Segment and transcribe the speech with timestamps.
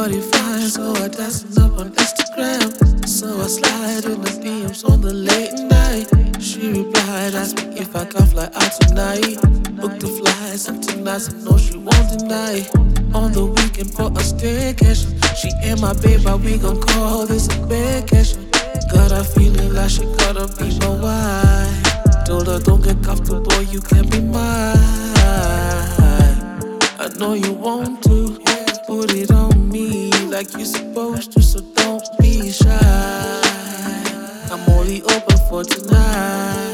[0.00, 3.06] Shorty fine, so I dancing up on Instagram.
[3.06, 6.08] So I slide in the DMs on the late night.
[6.42, 9.36] She replied, asked me if I can fly out tonight.
[9.76, 12.66] Book the flights up tonight, I know she won't deny.
[13.12, 15.20] On the weekend for a staycation.
[15.36, 18.48] She and my baby, we gon' call this a vacation.
[18.90, 22.24] Got a feeling like she gotta be my wife.
[22.24, 24.78] Told her don't get comfortable, you can be mine.
[26.98, 28.40] I know you want to
[28.86, 29.49] put it on
[30.40, 32.70] like you're supposed to, so don't be shy.
[34.50, 36.72] I'm only open for tonight.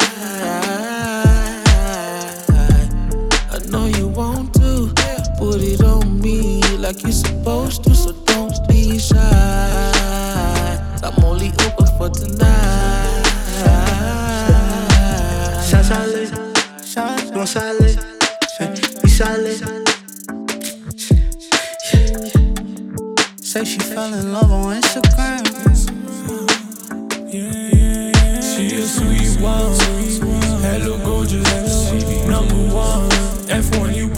[3.51, 4.93] I know you want to
[5.37, 7.86] put it on me like you're supposed to,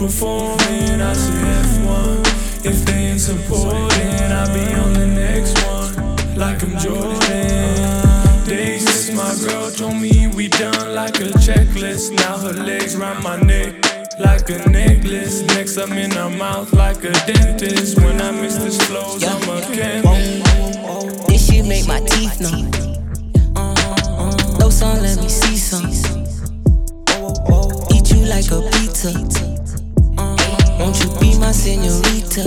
[0.09, 2.65] performing, I say F1.
[2.65, 8.47] If they ain't supporting, I'll be on the next one, like I'm Jordan.
[8.47, 12.11] Days my girl told me we done like a checklist.
[12.17, 13.75] Now her legs round my neck.
[14.19, 17.97] Like a necklace, next I'm in her mouth like a dentist.
[17.97, 21.27] When I miss this flows, I'm a chemist.
[21.27, 22.71] This shit make my teeth numb.
[23.55, 24.57] Uh-huh, uh-huh.
[24.57, 25.91] No sun, let me see some.
[27.93, 29.48] Eat you like a pizza.
[30.79, 32.45] Won't you be my senorita?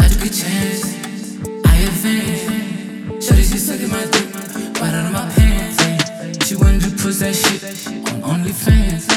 [0.00, 0.96] I took a chance,
[1.64, 3.32] I advanced.
[3.56, 4.34] She sucking my dick
[4.80, 6.44] right out of my pants.
[6.44, 7.62] She wanted to push that shit
[8.12, 9.15] on OnlyFans.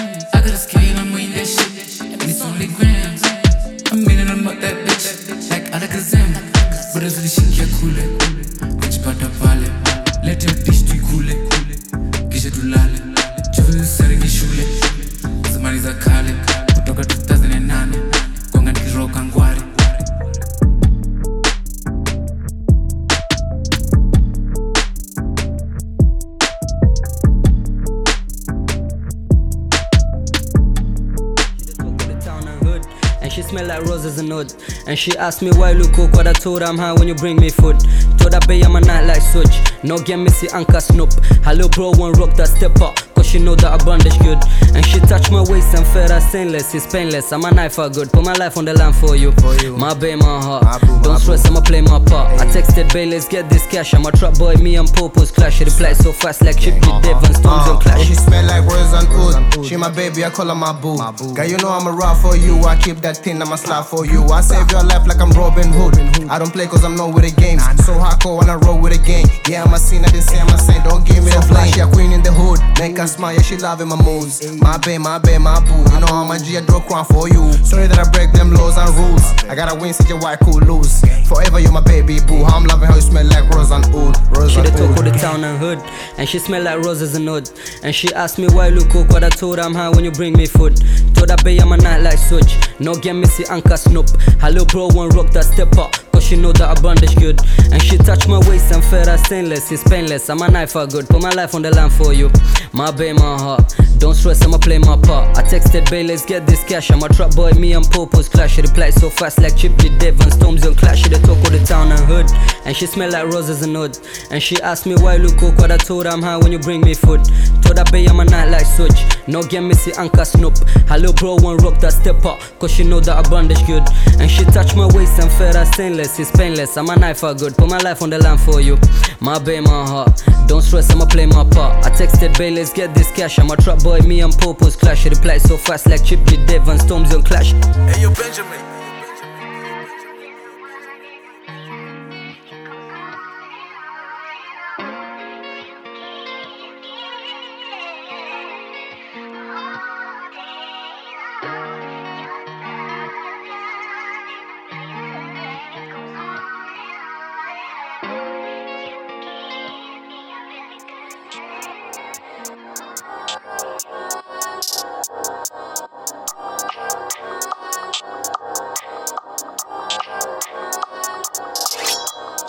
[33.49, 34.55] Smell like roses and nuts.
[34.87, 37.15] And she asked me why look cook, what I told her I'm high when you
[37.15, 37.77] bring me food.
[38.17, 39.60] Told her babe I'm a night like switch.
[39.83, 41.11] No get missy anchor snoop.
[41.43, 43.08] Hello bro one rock that step up.
[43.19, 44.39] Cause she know that I bondage good.
[44.73, 46.73] And she touch my waist and fed her stainless.
[46.73, 47.33] It's painless.
[47.33, 48.09] I'm a knife for good.
[48.13, 49.33] Put my life on the line for you.
[49.75, 50.63] My babe, my heart.
[50.63, 51.49] My boo, my Don't stress, boo.
[51.49, 52.39] I'ma play my part.
[52.39, 53.93] I texted Bailey, let's get this cash.
[53.93, 55.58] I'm a trap boy, me and Popo's clash.
[55.58, 58.08] She reply so fast like Chip Devon Storms Uh, on clash.
[58.08, 59.65] She smell like rose and oud.
[59.65, 60.95] She my baby, I call her my boo.
[61.35, 62.55] Girl, you know I'm a rock for you.
[62.63, 64.23] I keep that thing, I'm a slap for you.
[64.31, 65.99] I save your life like I'm Robin Hood.
[66.31, 67.63] I don't play cause I'm not with the games.
[67.83, 69.27] So hardcore when I roll with the game.
[69.49, 70.85] Yeah, I'm a scene, I didn't say I'm a saint.
[70.85, 71.73] Don't give me the flash.
[71.73, 72.61] She a queen in the hood.
[72.79, 74.39] Make her smile, yeah, she loving my moves.
[74.61, 75.75] My babe, my babe, my boo.
[75.93, 77.52] You know I'm a G, I draw crown for you.
[77.65, 79.23] Sorry that I break them laws and rules.
[79.49, 81.02] I gotta win, such a white cool lose.
[81.27, 82.43] Forever, you my baby boo.
[82.43, 84.15] I'm loving how you smell like rose and oud.
[84.37, 85.80] Rose She and the talk of the town and hood,
[86.17, 87.49] and she smell like roses and wood.
[87.83, 90.11] And she asked me why look cook, what I told her I'm high when you
[90.11, 90.77] bring me food.
[91.15, 92.55] Told her babe I'm a night like switch.
[92.80, 94.08] No get missy anchor snoop.
[94.39, 96.08] Hello bro one rock that step up.
[96.19, 97.39] Cause she know that I bondage good.
[97.71, 99.71] And she touch my waist and fed her stainless.
[99.71, 100.30] It's painless.
[100.30, 101.07] I'm a knife for good.
[101.07, 102.30] Put my life on the line for you.
[102.73, 103.73] My babe, my heart.
[103.99, 105.37] Don't stress, I'ma play my part.
[105.37, 106.89] I texted Bae, let's get this cash.
[106.89, 108.55] I'm a trap boy, me and Popo's clash.
[108.55, 111.03] She reply so fast like Chip the Devon Storms on clash.
[111.03, 112.25] She the talk of the town and hood.
[112.65, 113.97] And she smell like roses and wood.
[114.31, 116.59] And she asked me why look cook, what I told her I'm high when you
[116.59, 117.23] bring me food.
[117.61, 119.03] Told her Bay, I'm a night like switch.
[119.27, 120.58] No get missy anchor snoop.
[120.87, 122.39] Hello bro, one rock that step up.
[122.59, 123.83] Cause she know that I bondage good.
[124.19, 126.08] And she touch my waist and fed her stainless.
[126.17, 126.77] It's painless.
[126.77, 127.58] I'm a knife for good.
[127.58, 128.77] Put my life on the line for you.
[129.19, 130.24] My babe, my heart.
[130.47, 131.86] Don't stress, I'ma play my part.
[131.86, 133.38] I texted Bae, let's get this cash.
[133.38, 135.03] I'm a trap boy, me and Popo's clash.
[135.03, 137.51] She reply so fast like Chip Devon Storms on clash.
[137.51, 138.69] Hey, yo, Benjamin.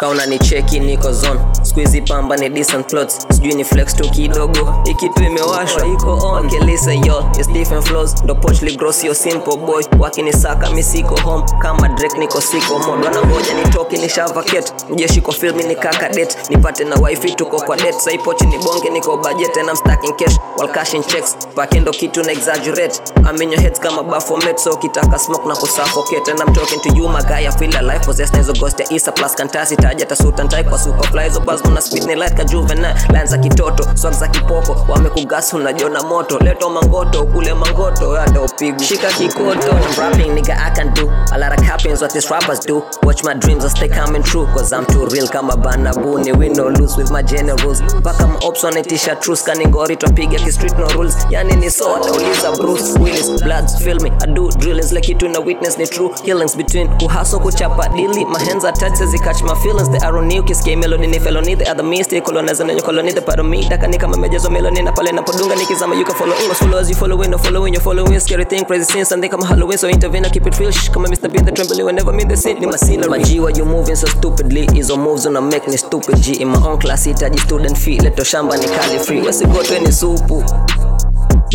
[0.00, 1.40] Kauna ni cheki niko zone
[1.70, 3.18] squeezy pamba ni decent clothes.
[3.30, 4.74] Sijui ni flex tu kidogo.
[4.84, 6.46] Ikitu imewashwa iko on.
[6.46, 8.14] Okay, yo it's different flows.
[8.24, 9.84] Ndo pochli gross yo simple boy.
[9.98, 11.44] Wakinisaka mi siko home.
[11.62, 16.84] Kama drake niko siko mod wanangoja nitoke nishavaket mjeshi kwa filmi ni kaka date, nipate
[16.84, 20.36] na wifi tuko kwa date, sai pochi ni bonge niko budget and I'm stacking cash.
[20.56, 23.00] While cashing checks pakendo kitu na exaggerate.
[23.26, 26.30] I'm in your head kama baphomet so kitaka smoke na kusuffocate.
[26.30, 28.02] And I'm talking to you my guy I feel alive.
[28.04, 31.70] Possessed na hizo ghost ya Isa plus kantasi taja tasuta ntai kwa superfly hizo buzz
[31.70, 32.94] una speed ni light ka juvenile.
[33.12, 34.86] Lines za kitoto swag za kipoko.
[34.88, 36.38] Wamekugas unajiona moto.
[36.38, 39.68] Leto mangoto kule mangoto yada upigu shika kikoto.
[39.68, 41.08] I'm rapping nigga I can do.
[41.32, 42.82] A lot of cappings what these rappers do.
[43.02, 44.46] Watch my dreams I stay coming true.
[44.46, 47.80] Cause I'm too real kama banabuni we no lose with my generals.
[47.82, 49.44] Mpaka maops wanaitisha truce.
[49.44, 51.16] Kaningori twapiga ki street no rules.
[51.30, 53.42] Yani ni so atauliza Bruce Willis.
[53.42, 54.92] Bloods feel me I do drillings.
[54.92, 56.88] Like kitu na witness ni true killings between.
[56.98, 58.24] Kuhaso kuchapa dili.
[58.24, 59.88] My hands are says catch my feelings.
[59.90, 61.84] The irony ukisikia melody ni felony the other
[62.22, 63.68] colonizer na colony the part of me.
[63.68, 66.50] Daka ni kama mejazo meloni na pale napodunga nikizama you can follow in.
[66.54, 69.78] Follow as you following no following you following scary thing crazy scenes and come Halloween
[69.78, 71.32] so intervene keep it real shh Mr.
[71.32, 72.58] Bean the trembling whenever me the scene.
[72.60, 74.66] Ni masina maji why you moving so stupidly?
[74.66, 76.16] Hizo moves una make me stupid.
[76.22, 77.98] G in my own class itaji student fee.
[77.98, 79.20] Leto shamba ni kali free.
[79.20, 80.44] Wesigotwe ni supu.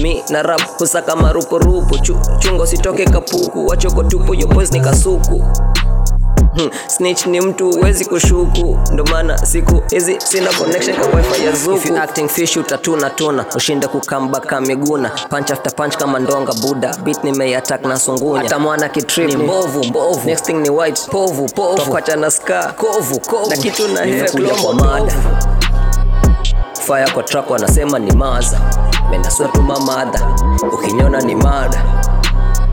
[0.01, 1.97] Mi na rap husaka marupurupu.
[1.99, 3.67] Chu, chungo sitoke kapuku.
[3.67, 5.43] Wachoko tupu yo ni kasuku
[6.55, 8.77] Hmm, snitch ni mtu huwezi kushuku.
[8.91, 11.77] Ndo maana siku hizi sina connection ka wifi ya zuku.
[11.77, 13.45] If you acting fish utatuna tuna.
[13.55, 18.43] Ushinde kukambaka miguna, punch after punch kama ndonga buda beat nimeiattack na sungunya.
[18.43, 20.29] Hata mwana kitrip ni mbovu mbovu.
[20.29, 21.77] Next thing ni white povu povu.
[21.77, 23.49] Tokwacha na ska kovu kovu.
[23.49, 25.13] Na kitu na nimekuja kwa mada.
[26.87, 28.59] Fire kwa track wanasema ni maza
[29.11, 30.27] menda swetu mamadha
[30.73, 31.83] ukiniona ni mada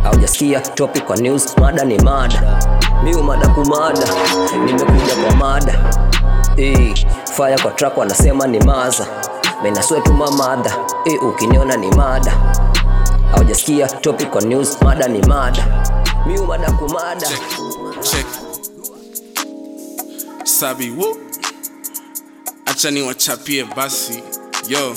[0.05, 1.59] aujasikia topic kwa news.
[1.59, 2.61] Mada ni mada.
[3.05, 3.49] Miu mada.
[3.49, 4.07] Kumada
[4.67, 5.95] nimekuja kwa mada.
[6.57, 6.95] E,
[7.37, 9.07] fire kwa track wanasema ni maza.
[9.63, 12.33] Menda swetu mamadha hey, ukiniona ni mada.
[13.33, 14.79] Aujasikia topic kwa news.
[14.83, 15.85] Mada ni mada.
[16.27, 16.71] Miu mada.
[16.73, 17.27] Kumada
[18.03, 18.27] check.
[20.45, 21.17] Sabi wo
[22.67, 24.23] acha niwachapie basi.
[24.69, 24.95] Yo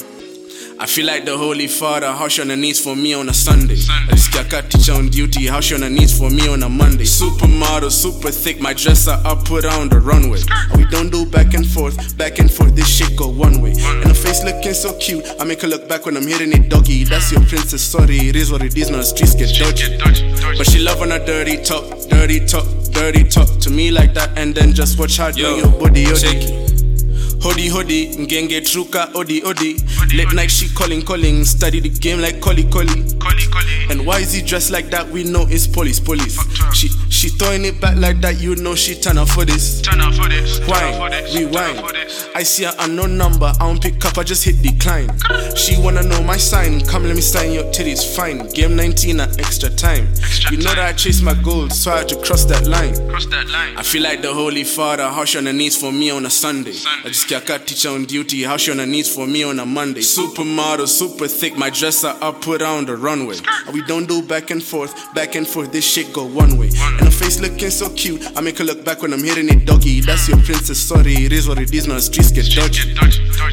[0.78, 3.76] I feel like the Holy Father, hush on the knees for me on a Sunday.
[3.76, 7.06] Nasikia ka teacher on duty, hush on the knees for me on a Monday.
[7.06, 10.42] Supermodel, super thick, my dresser up, put on the runway.
[10.76, 13.72] We don't do back and forth, back and forth, this shit go one way.
[13.72, 16.70] And her face looking so cute, I make her look back when I'm hitting it
[16.70, 17.06] doggy.
[17.06, 19.98] That's your princess, sorry, it is what it is, now the streets get dodgy.
[20.58, 24.38] But she love on a dirty talk, dirty talk, dirty talk to me like that,
[24.38, 26.65] and then just watch her do your body, your yo.
[27.46, 29.78] Hodi hodi, ngenge truka, odi odi.
[30.16, 33.06] Late night she calling calling, study the game like collie collie.
[33.92, 35.08] And why is he dressed like that?
[35.08, 36.40] We know it's police police.
[36.74, 39.80] She she throwing it back like that, you know she turn up for this.
[39.84, 40.60] Turn up for this.
[40.68, 41.96] Wine, rewind.
[42.34, 45.10] I see an unknown number, I don't pick up, I just hit decline.
[45.56, 48.50] She wanna know my sign, come let me sign your titties, fine.
[48.50, 50.08] Game 19 at extra time.
[50.52, 52.96] you know that I chase my goals, so I had to cross that line.
[53.10, 53.78] Cross that line.
[53.78, 56.74] I feel like the Holy Father, hush on the knees for me on a Sunday.
[57.04, 59.66] I just got a teacher on duty, hush on her knees for me on a
[59.66, 60.02] Monday.
[60.02, 63.36] Supermodel, super thick, my dresser up, put her on the runway.
[63.74, 66.70] We don't do back and forth, back and forth, this shit go one way.
[66.78, 69.66] And her face looking so cute, I make her look back when I'm hitting it
[69.66, 70.02] doggy.
[70.02, 72.94] That's your princess, sorry, it is what it is, now the streets get dodgy.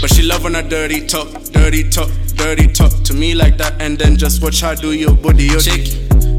[0.01, 3.81] But she love when I dirty talk, dirty talk, dirty talk to me like that,
[3.81, 5.87] and then just watch her do your body, your Check.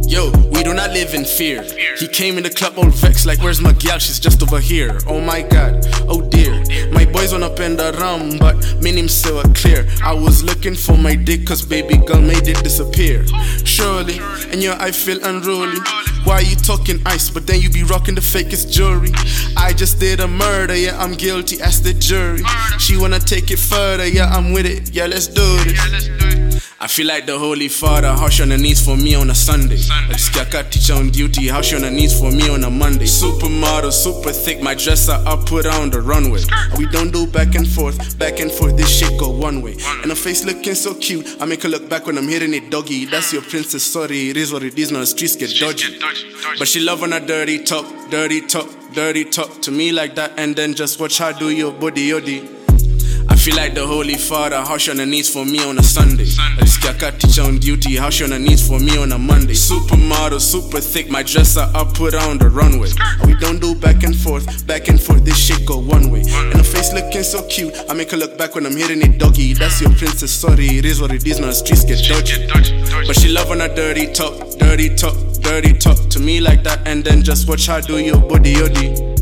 [0.05, 1.63] Yo, we do not live in fear.
[1.97, 3.97] He came in the club all vexed, like, where's my gal?
[3.97, 4.99] She's just over here.
[5.07, 6.21] Oh my god, oh
[7.13, 9.87] boys wanna bend around, but me minim still clear.
[10.03, 13.25] I was looking for my dick, cause baby girl made it disappear.
[13.63, 14.19] Surely,
[14.51, 15.79] and your I feel unruly.
[16.25, 19.11] Why you talking ice, but then you be rocking the fakest jewelry?
[19.55, 22.43] I just did a murder, yeah, I'm guilty, as the jury.
[22.79, 26.63] She wanna take it further, yeah, I'm with it, yeah, let's do this.
[26.83, 29.79] I feel like the Holy Father, hush on the knees for me on a Sunday.
[29.89, 32.69] I just got a teacher on duty, hush on the knees for me on a
[32.69, 33.05] Monday.
[33.05, 36.41] Supermodel, super thick, my dresser up, put on the runway.
[36.77, 39.73] We don't do back and forth, back and forth, this shit go one way.
[40.01, 42.69] And her face looking so cute, I make her look back when I'm hitting it
[42.69, 43.05] doggy.
[43.05, 45.99] That's your princess, sorry, it is what it is, now the streets get dodgy.
[46.59, 50.33] But she love when I dirty talk, dirty talk, dirty talk to me like that,
[50.37, 52.62] and then just watch her do your body, yoddy.
[53.29, 56.27] I feel like the Holy Father, hush on the knees for me on a Sunday.
[56.39, 59.17] I just got a teacher on duty, hush on the knees for me on a
[59.17, 59.53] Monday.
[59.53, 62.89] Supermodel, super thick, my dresser up, put her on the runway.
[63.25, 66.21] We don't do back and forth, back and forth, this shit go one way.
[66.21, 69.19] And her face looking so cute, I make her look back when I'm hitting it
[69.19, 69.53] doggy.
[69.53, 72.47] That's your princess, sorry, it is what it is, now the streets get dodgy.
[73.07, 76.87] But she love when I dirty talk, dirty talk, dirty talk to me like that,
[76.87, 79.12] and then just watch her do your body, yoddy.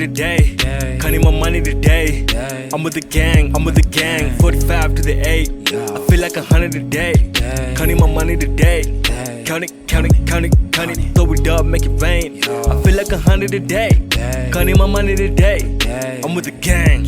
[0.00, 0.98] Like a hundred a day.
[0.98, 2.26] Counting my money today.
[2.72, 4.38] I'm with the gang, I'm with the gang.
[4.38, 5.72] 45 to the 8.
[5.74, 7.30] I feel like a hundred a day.
[7.76, 8.82] Counting my money today.
[9.44, 11.14] Count it, count it, count it, count it.
[11.14, 12.42] Throw it up, make it rain.
[12.44, 13.90] I feel like a hundred a day.
[14.52, 15.60] Counting my money today.
[16.24, 17.04] I'm with the gang.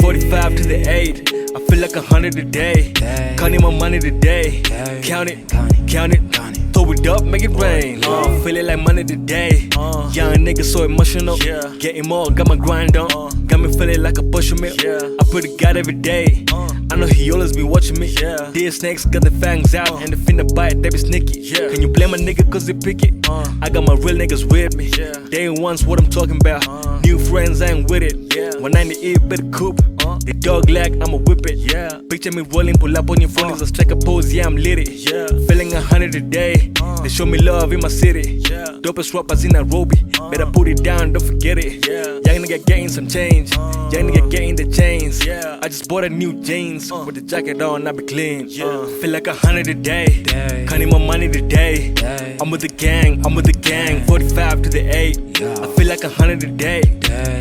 [0.00, 1.32] 45 to the 8.
[1.56, 2.92] I feel like a hundred a day.
[3.36, 4.62] Counting my money today.
[5.02, 5.48] Count it,
[5.86, 8.04] count it, throw it up, make it rain.
[8.04, 9.68] Uh, feel it like money today.
[9.76, 10.10] Uh.
[10.12, 11.36] Young nigga so emotional.
[11.78, 13.10] Getting more, got my grind on.
[13.10, 13.30] Uh.
[13.46, 14.70] Got me feeling like a push me.
[14.82, 15.16] Yeah.
[15.20, 16.44] I put it God every day.
[16.52, 16.68] Uh.
[16.90, 18.06] I know he always be watching me.
[18.06, 18.50] Yeah.
[18.52, 21.40] Dear snakes got the fangs out and the finna bite, they be sneaky.
[21.40, 21.68] Yeah.
[21.68, 23.28] Can you blame a nigga cause they pick it?
[23.28, 24.90] I got my real niggas with me.
[24.96, 25.12] Yeah.
[25.30, 26.64] They ain't ones what I'm talking about.
[27.02, 28.14] New friends, I ain't with it.
[28.60, 31.58] 198 better The dog leg, I'ma whip it.
[31.58, 32.00] Yeah.
[32.08, 34.32] Picture me rolling, pull up on your phone as I strike a pose.
[34.32, 34.88] Yeah, I'm lit it.
[34.88, 35.26] Yeah.
[35.46, 36.72] Feeling a hundred a day.
[36.80, 37.00] Uh.
[37.02, 38.40] They show me love in my city.
[38.50, 38.78] Yeah.
[38.80, 39.98] Dopest rappers in Nairobi.
[40.18, 40.30] Uh.
[40.30, 41.86] Better put it down, don't forget it.
[41.86, 42.20] Yeah.
[42.48, 43.54] Nigga getting some change.
[43.92, 45.22] Young nigga getting the chains.
[45.22, 45.60] Yeah.
[45.62, 46.90] I just bought a new jeans.
[46.90, 48.46] With the jacket on, I be clean.
[48.48, 48.64] Yeah.
[48.64, 50.24] Uh, feel like a hundred a day.
[50.66, 51.92] Counting my money today.
[52.40, 54.02] I'm with the gang, I'm with the gang.
[54.06, 55.42] 45 to the 8.
[55.42, 56.80] I feel like a hundred a day.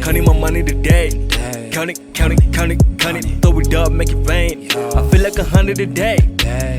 [0.03, 1.11] Counting my money today.
[1.71, 3.41] Count it, count it, count it, count it.
[3.41, 4.69] Throw it up, make it rain.
[4.75, 6.17] I feel like a hundred a day.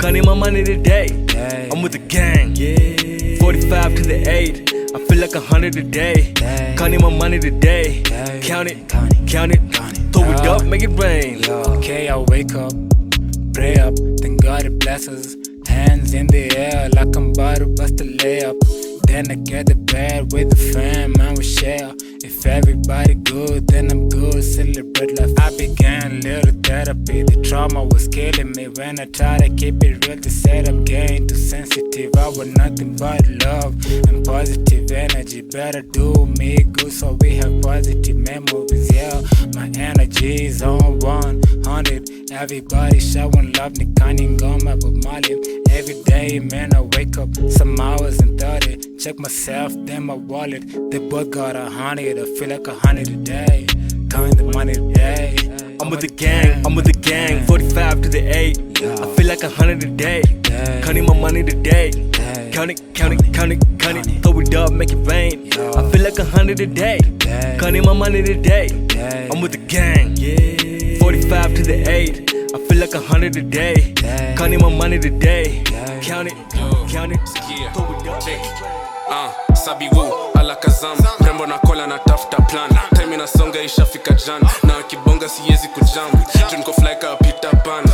[0.03, 1.07] Counting my money today.
[1.73, 2.55] I'm with the gang.
[3.39, 4.68] 45 to the 8.
[5.19, 6.33] Feel like a hundred a day.
[6.77, 8.05] Counting my money today.
[8.41, 8.89] Count it,
[9.27, 9.61] count it,
[10.13, 11.45] throw it up, make it rain.
[11.51, 12.71] Okay, I wake up,
[13.53, 15.37] pray up, thank God it blesses.
[15.67, 18.61] Hands in the air like I'm about to bust a layup.
[19.09, 21.93] Then I get the bed with the fam and we share.
[22.25, 24.43] If everybody good, then I'm good.
[24.43, 25.39] Celebrate life.
[25.39, 27.23] I began little therapy.
[27.23, 30.17] The trauma was killing me when I tried to keep it real.
[30.17, 32.11] They said I'm getting too sensitive.
[32.19, 33.75] I want nothing but love
[34.09, 35.43] and positive energy.
[35.43, 38.93] Better do me good so we have positive memories.
[38.93, 39.23] Yeah,
[39.55, 42.18] my energy is on 100.
[42.31, 43.73] Everybody showing love.
[43.75, 45.63] Nikani Ngoma, but Mali.
[45.71, 48.99] Every day, man, I wake up some hours and 30.
[48.99, 50.63] Check myself, then my wallet.
[50.91, 52.19] They both got a hundred.
[52.19, 53.67] I feel like a hundred a day.
[54.11, 55.37] Counting the money today.
[55.81, 57.47] I'm with the gang, I'm with the gang.
[57.47, 58.59] 45 to the 8.
[58.83, 60.23] I feel like a hundred a day.
[60.83, 61.91] Counting my money today.
[62.53, 64.23] Count it, count it, count it, count it.
[64.23, 65.51] Throw it up, make it rain.
[65.55, 66.99] I feel like a hundred a day.
[67.59, 68.69] Counting my money today.
[69.33, 70.68] I'm with the gang.
[71.13, 72.35] 45 to the 8.
[72.55, 73.95] I feel like a hundred a day.
[74.37, 75.63] Counting my money today.
[76.03, 76.37] Count it,
[76.93, 77.21] count it.
[77.73, 79.09] Throw it up.
[79.11, 82.69] Ah, sabiwu alakazam mrembo na kola na tafuta plan.
[82.95, 84.43] Time inasonga ishafika jan.
[84.63, 86.11] Na kibonga siwezi kujam.
[86.51, 87.85] Junko flyka peter pan.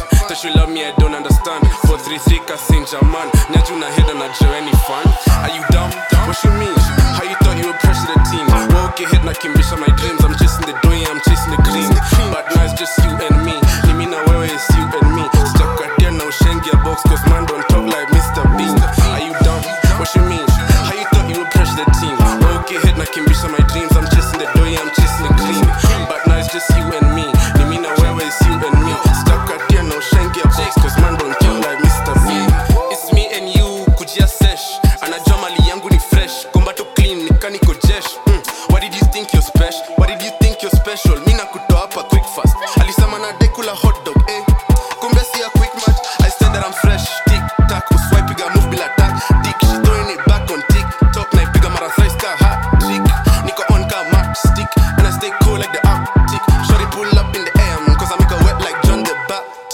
[0.56, 1.62] Love me I don't understand.
[1.86, 3.28] 433 kasinja man.
[3.50, 5.06] Nyaju na heda na joeni fan
[5.44, 5.90] are you dumb?
[6.26, 6.74] What you mean
[7.24, 8.44] how you thought you were pressure the team.
[8.68, 10.20] Well, okay hit na kimbisha my dreams.
[10.24, 11.88] I'm chasing the dough I'm chasing the green
[12.28, 13.56] but now it's just you and me.
[13.88, 15.24] Ni mimi na wewe it's you and me.
[15.48, 18.44] Sitakatia na ushengia box cause man don't talk like Mr.
[18.56, 18.76] Bean
[19.08, 19.62] are you dumb?
[19.98, 20.44] What you mean?
[20.84, 22.16] How you thought you would pressure the team?
[22.60, 23.33] Okay hit na kimbisha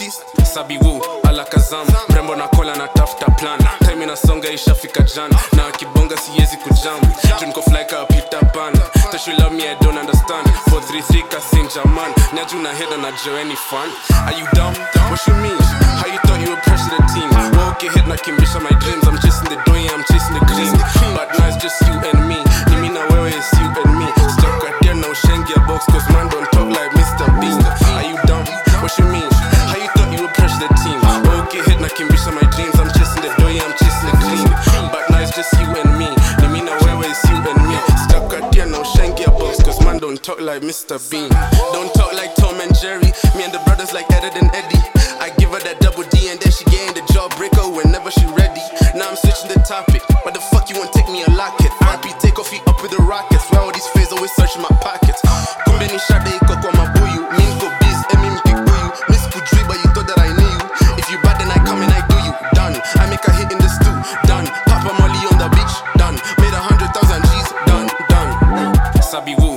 [0.00, 1.86] baptist sabiwu alakazam.
[2.08, 3.58] Mrembo na kola na tafuta plan.
[3.86, 7.00] Time inasonga ishafika jan na kibonga siwezi kujam.
[7.40, 8.72] Junko flyka peter pan.
[9.12, 10.46] That you love me i don't understand.
[10.70, 13.88] 433 kasinja man nyaju na heda na joeni fun
[14.26, 14.74] are you dumb?
[15.10, 15.58] What you mean?
[16.00, 17.28] How you thought you were pressure the team?
[17.30, 19.04] Well, okay hit na kimbisha my dreams.
[19.06, 20.72] I'm chasing the dough i'm chasing the green
[21.16, 22.38] but now it's just you and me.
[22.70, 24.06] Ni mimi na wewe it's you and me?
[24.32, 26.99] Sitakatia na ushengia box cause man don't talk like Mr.
[40.30, 40.94] talk like Mr.
[41.10, 41.28] Bean.
[41.74, 43.10] Don't talk like Tom and Jerry.
[43.34, 44.78] Me and the brothers like Ed and Eddie.
[45.18, 48.62] I give her that double D and then she getting the jawbreaker whenever she ready.
[48.94, 50.06] Now I'm switching the topic.
[50.22, 52.78] Why the fuck you want take me a lock it RP take off you up
[52.78, 53.42] with the rockets.
[53.50, 55.18] Why all these phase always searching my pockets?
[55.66, 59.88] Kumbe ni shade iko kwa mabuyu mi niko biz emi mkikuyu miss kujui but you
[59.90, 60.62] thought that I knew you.
[60.94, 62.32] If you bad then I come and I do you.
[62.54, 62.78] Done.
[63.02, 63.96] I make a hit in the stew.
[64.30, 64.46] Done.
[64.70, 65.74] Papa Molly on the beach.
[65.98, 66.14] Done.
[66.38, 67.50] Made a hundred thousand G's.
[67.66, 67.88] Done.
[68.06, 68.30] Done.
[69.02, 69.49] Sabi woo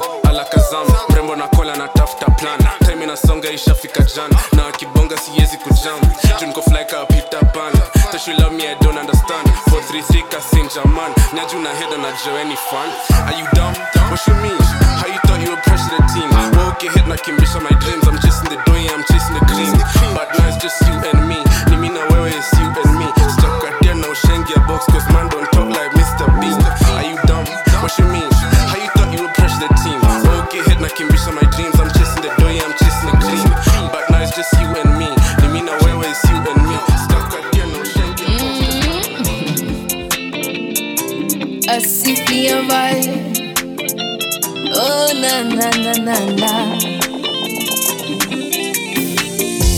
[1.63, 4.35] pola natafuta plana time inasonga ishafika jana.
[4.51, 6.07] Na kibonga siwezi kujana
[6.39, 7.71] juu niko fly ka Peter Pan.
[8.11, 8.27] That
[8.67, 9.47] I don't understand.
[9.71, 12.89] 436 Kasinja man na juu na head na Joe fun
[13.27, 13.73] are you dumb?
[14.11, 14.59] What you mean?
[14.99, 16.29] How you thought you were pressure the team?
[16.29, 18.02] Woke well, okay, hit na kimbisha my dreams.
[42.53, 43.15] Cynthia vibe.
[44.75, 46.51] Oh na na na na na.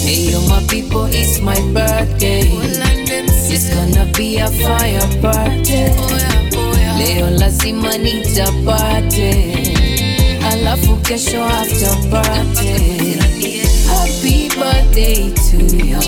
[0.03, 2.43] Hey yo, my people, it's my birthday.
[3.47, 5.83] It's gonna be a fire party.
[6.99, 9.31] Leo lazima nitapate,
[10.51, 13.17] alafu kesho after party.
[13.87, 15.99] Happy birthday to you.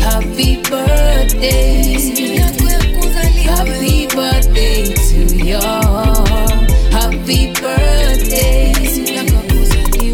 [0.00, 1.94] Happy birthday.
[3.44, 4.94] Happy birthday
[6.90, 8.72] Happy birthday.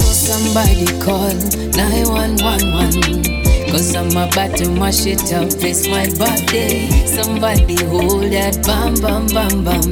[0.00, 1.34] Somebody call
[1.76, 3.70] 911.
[3.70, 5.48] Cause I'm about to mash it up.
[5.62, 6.88] It's my birthday.
[7.06, 9.82] Somebody hold that bam bam bam bam.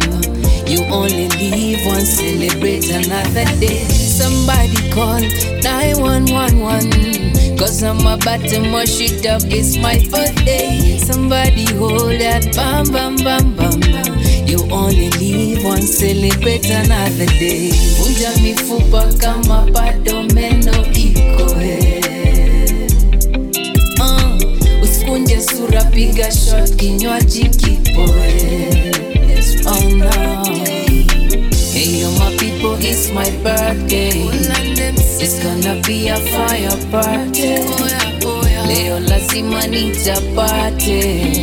[0.67, 3.85] You only live once, celebrate another day.
[3.89, 5.21] Somebody call
[5.63, 7.57] 911.
[7.57, 9.43] Cause I'm about to mash it up.
[9.47, 10.99] It's my birthday.
[10.99, 14.18] Somebody hold that bam bam bam bam.
[14.49, 17.71] You only live once, celebrate another day.
[17.99, 22.89] Vunja mifupa kama bado meno iko eh.
[24.01, 28.35] Uh, usikunje sura, piga shot, kinywaji kipoe.
[29.67, 30.11] Oh no.
[31.73, 34.29] Hey yo, my people, it's my birthday.
[35.21, 37.65] It's gonna be a fire party.
[38.69, 41.43] Leo lazima nitapate,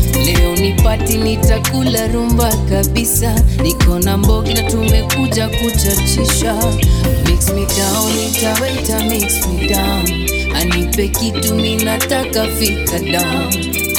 [0.25, 3.35] Leo ni pati nitakula rumba kabisa.
[3.63, 6.55] Niko na mbogi na tumekuja kuchachisha.
[7.29, 10.27] Mix me down, nitaweta mix me down.
[10.55, 13.53] Anipe kitu minataka fika down.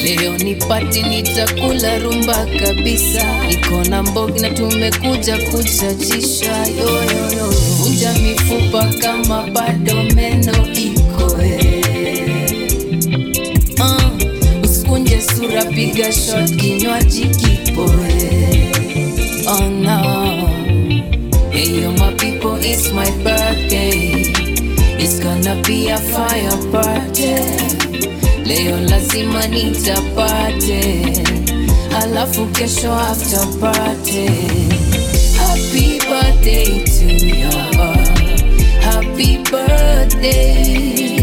[0.05, 3.25] Leo ni pati nitakula rumba kabisa.
[3.49, 6.67] Niko na mbogi na tumekuja kuchachisha.
[6.67, 7.51] Yo, yo, yo.
[7.79, 11.02] Vunja mifupa kama bado meno iko
[15.69, 18.33] usikunje sura, piga shot, kinywaji kipoe.
[19.47, 19.99] Oh no.
[21.51, 24.33] Hey yo, my people, it's my birthday.
[24.99, 27.35] It's gonna be a fire party.
[28.45, 31.23] Leo lazima nitapate,
[32.03, 34.27] alafu kesho after party.
[35.39, 37.51] Happy birthday to you.
[38.81, 41.19] Happy birthday.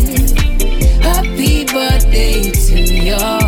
[1.01, 3.38] Happy birthday to you.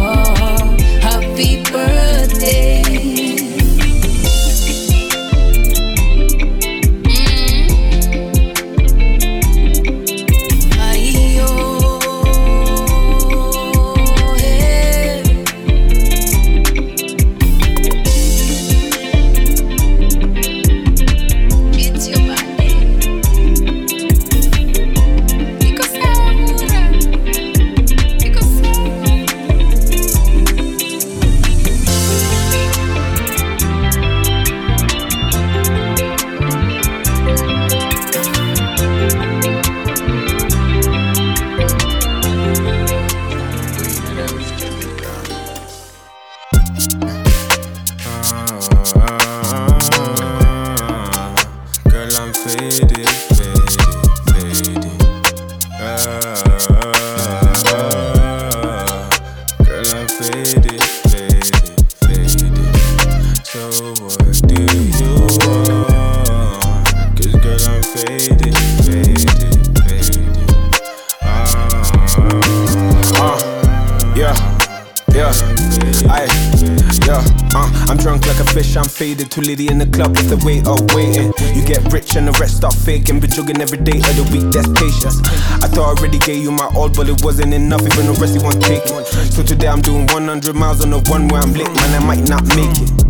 [83.31, 85.19] Jogging every day of the week, that's patience.
[85.63, 88.35] I thought I already gave you my all, but it wasn't enough, even the rest
[88.35, 89.05] you want take it.
[89.33, 92.27] So today I'm doing 100 miles on the one where I'm lit, man, I might
[92.27, 93.00] not make it.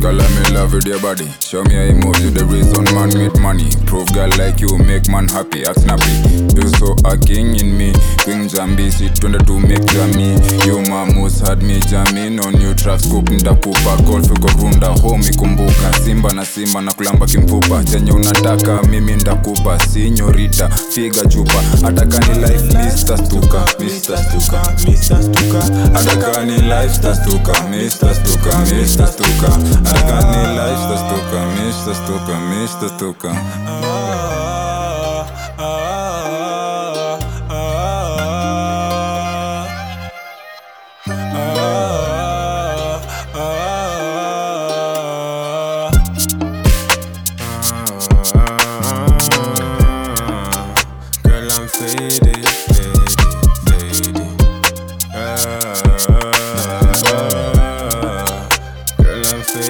[0.00, 1.28] Girl, I'm in love with your body.
[1.40, 3.68] Show me how you move, you the reason man with money.
[3.84, 6.08] prove girl like you make man happy at snappy
[6.56, 7.92] you so a king in me
[8.24, 8.88] king jambi
[9.20, 10.40] twende to make jammy.
[10.64, 15.92] you mamus had me jamming on you track scoop ndakupa golf uko runda home kumbuka.
[16.04, 22.64] simba na simba na kulamba kimfupa chenye unataka mimi ndakupa sinyorita figa chupa atakani life
[22.72, 23.18] Mr.
[23.26, 24.16] Stuka Mr.
[24.18, 25.22] Stuka Mr.
[25.22, 25.60] Stuka
[25.94, 27.14] atakani life Mr.
[27.14, 28.14] Stuka Mr.
[28.14, 29.06] Stuka Mr.
[29.06, 29.50] Stuka
[29.94, 33.30] Neka ni lajšta stuka, mišta stuka, mišta stuka.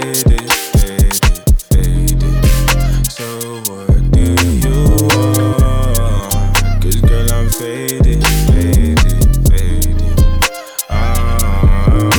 [0.00, 1.14] Faded, faded,
[1.70, 2.22] faded.
[3.10, 3.26] So
[3.68, 6.56] what do you want?
[6.80, 10.02] 'Cause girl, I'm faded, faded, faded.
[10.88, 12.10] Ah,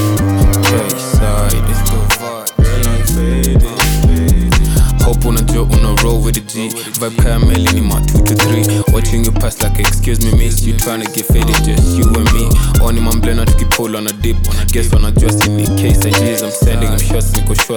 [0.69, 2.51] K-side, it's the vibe.
[2.57, 5.03] girl, I'm faded, faded.
[5.05, 8.65] Hope unajua una roll with the G Vibe kaya meli ni ma 2 to 3
[8.93, 12.49] Watching you pass like excuse me miss You tryna get faded just you and me
[12.81, 14.37] Oni mamblena tukipull on a dip
[14.71, 16.11] Guess wanajua si ni case I
[16.43, 16.51] I'm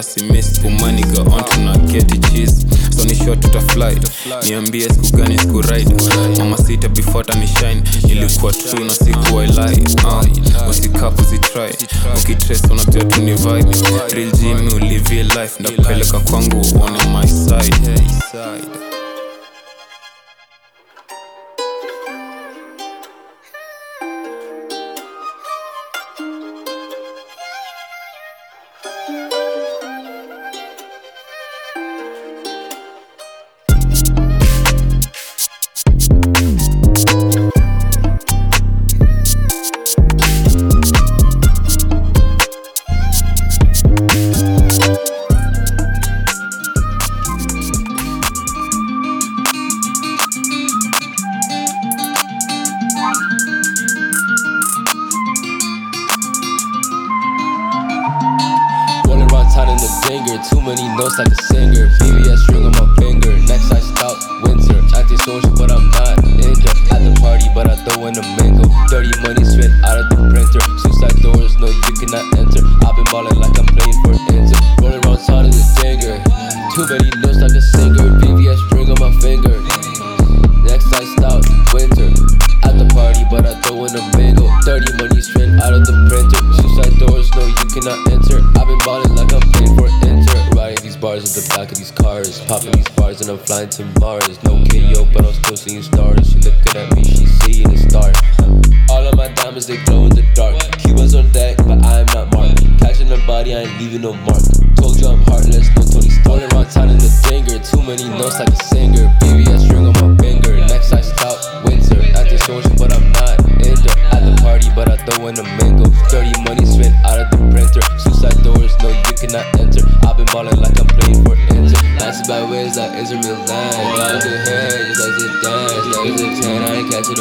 [0.05, 2.65] sending him shots niko sure si miss Pumani go on tuna get it cheese.
[2.97, 3.99] So ni sure tutafly
[4.47, 5.95] Niambie siku gani siku ride.
[6.39, 7.83] Mama sita before tani shine.
[8.09, 9.85] Ilikuwa true na siku I lie.
[10.05, 11.75] Uh, Usikap usitry
[12.19, 13.77] Ukitrace unajua tu ni vibe.
[14.15, 15.51] Real G mi ulivie life.
[15.61, 18.01] Ndakupeleka kwangu uone my side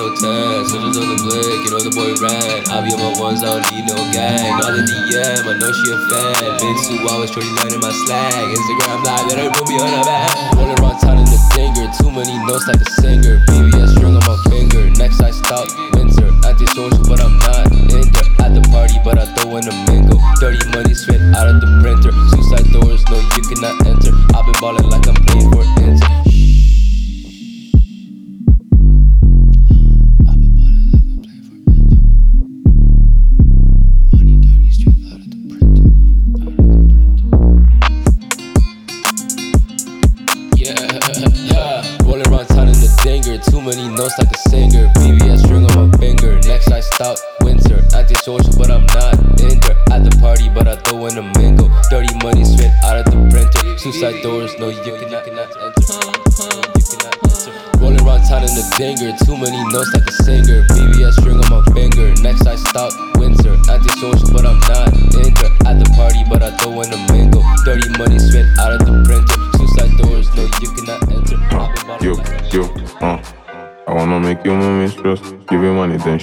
[0.03, 0.67] no 10.
[0.67, 2.67] Soldiers on the blick, you know the boy ran.
[2.67, 4.51] I be on my ones, I don't need no gang.
[4.59, 6.59] All the DM, I know she a fan.
[6.59, 8.51] Been two hours, shorty learning my slang.
[8.51, 10.31] Instagram live, that put me on a back.
[10.59, 11.87] Rolling around town in the dinger.
[11.95, 13.39] Too many notes like a singer.
[13.47, 14.91] BBS string on my finger.
[14.99, 16.27] Next I stop, winter.
[16.43, 18.23] Antisocial, but I'm not into.
[18.43, 20.19] At the party, but I throw in a mingle.
[20.43, 22.11] Dirty money spent out of the printer.
[22.35, 24.11] Suicide doors, no, you cannot enter.
[24.35, 24.89] I've been ballin'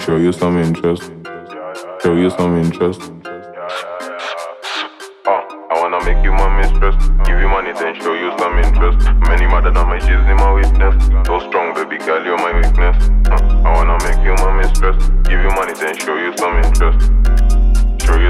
[0.01, 1.13] show you some interest.
[2.03, 3.01] Show you some interest.
[5.27, 6.97] Uh, I wanna make you my mistress.
[7.27, 8.99] Give you money, then show you some interest.
[9.29, 10.97] Many mother than my she's in my weakness.
[11.27, 12.97] So strong, baby girl, you're my weakness.
[13.29, 14.97] Uh, I wanna make you my mistress.
[15.29, 17.20] Give you money, then show you some interest.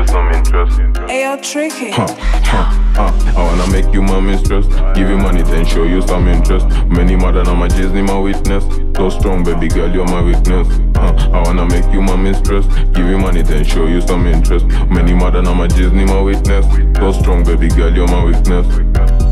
[0.00, 0.78] Show you some interest.
[1.10, 1.90] Ayo, tricky.
[1.90, 2.06] Huh,
[2.44, 4.66] huh, uh, I wanna make you my mistress.
[4.94, 6.66] Give you money, then show you some interest.
[6.86, 8.64] Many mother than my Disney, my witness.
[8.96, 10.68] So strong, baby girl, you're my weakness.
[10.96, 12.66] Huh, I wanna make you my mistress.
[12.94, 14.64] Give you money, then show you some interest.
[14.88, 16.64] Many mother than my Disney, my witness.
[16.96, 18.66] So strong, baby girl, you're my weakness.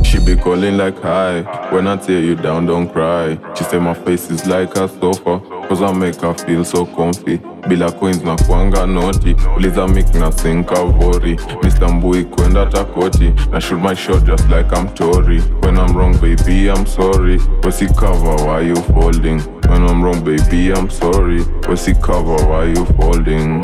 [0.06, 1.42] She be calling like hi.
[1.70, 3.38] When I tear you down, don't cry.
[3.54, 5.57] She say my face is like a sofa.
[5.68, 7.38] Cause I make her feel so comfy.
[7.68, 9.34] Bila coins na kuanga noti.
[9.56, 11.36] Uliza mik na sinka vori.
[11.62, 11.88] Mr.
[11.88, 13.34] Mbui kwenda takoti.
[13.52, 15.40] Na shoot my shot just like I'm Tory.
[15.62, 17.38] When I'm wrong, baby, I'm sorry.
[17.62, 18.34] What's it cover?
[18.46, 19.40] Why you folding?
[19.68, 21.42] When I'm wrong, baby, I'm sorry.
[21.66, 22.36] What's it cover?
[22.48, 23.62] Why you folding?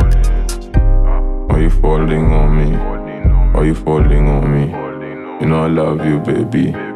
[1.51, 2.77] Are you folding on me?
[3.55, 4.71] Are you folding on me?
[5.41, 6.94] You know I love you, baby.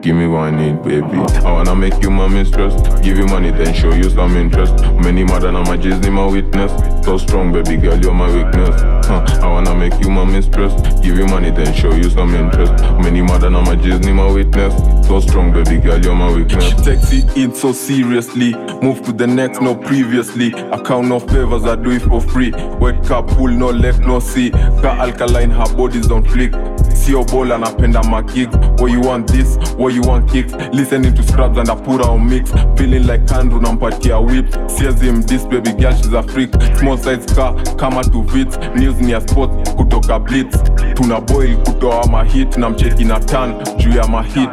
[0.00, 1.18] Give me what I need, baby.
[1.44, 2.74] I wanna make you my mistress.
[3.00, 4.74] Give you money, then show you some interest.
[5.02, 6.72] Many mother than my Disney, my witness.
[7.04, 8.80] So strong, baby girl, you're my weakness.
[9.06, 9.26] Huh.
[9.42, 10.72] I wanna make you my mistress.
[11.00, 12.72] Give you money, then show you some interest.
[13.02, 14.74] Many mother than my Disney, my witness.
[15.08, 16.64] So strong, baby girl, you're my weakness.
[16.64, 18.54] She takes it so seriously.
[18.82, 20.54] Move to the next, no previously.
[20.54, 22.52] I count no favors, I do it for free.
[22.78, 24.50] Wake up, pull no left, no see.
[24.50, 26.52] Car alkaline, her body's on flick.
[26.94, 28.48] Sio ball anapenda magig
[28.80, 29.58] what you want this?
[29.78, 32.50] What you want kick listening to scrubs and put on mix.
[32.76, 36.50] Feeling like kandru nampatia whip siezi this baby girl she's a freak.
[36.78, 38.58] Small size car kama tu vits.
[38.76, 40.56] News ni ya sport kutoka blitz.
[40.94, 44.50] Tuna boil kutoa mahit na mcheki na tan juu ya mahit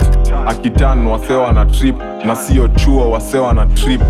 [0.48, 1.96] akitan wasewa na trip.
[2.26, 4.02] Na sio chuo wasewa na trip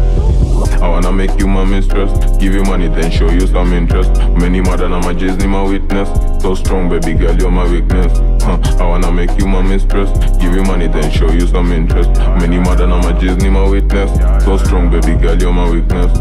[0.81, 2.11] I wanna make you my mistress.
[2.37, 4.11] Give you money then show you some interest.
[4.39, 6.09] Many mother na my Disney my witness.
[6.41, 8.17] So strong baby girl you're my weakness.
[8.43, 8.59] Huh.
[8.79, 10.11] I wanna make you my mistress.
[10.37, 12.11] Give you money then show you some interest.
[12.39, 14.11] Many mother na my Disney my witness.
[14.45, 16.11] So strong baby girl you're my weakness.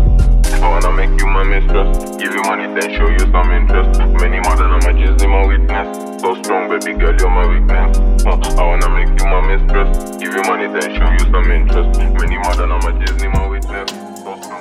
[0.63, 2.17] I wanna make you my mistress.
[2.17, 4.01] Give you money then show you some interest.
[4.21, 6.21] Many mother na my Disney my witness.
[6.23, 7.99] So strong baby girl you're my weakness.
[8.27, 10.17] I wanna make you my mistress.
[10.17, 12.01] Give you money then show you some interest.
[12.01, 14.14] Many mother na my Disney my witness
[14.45, 14.57] My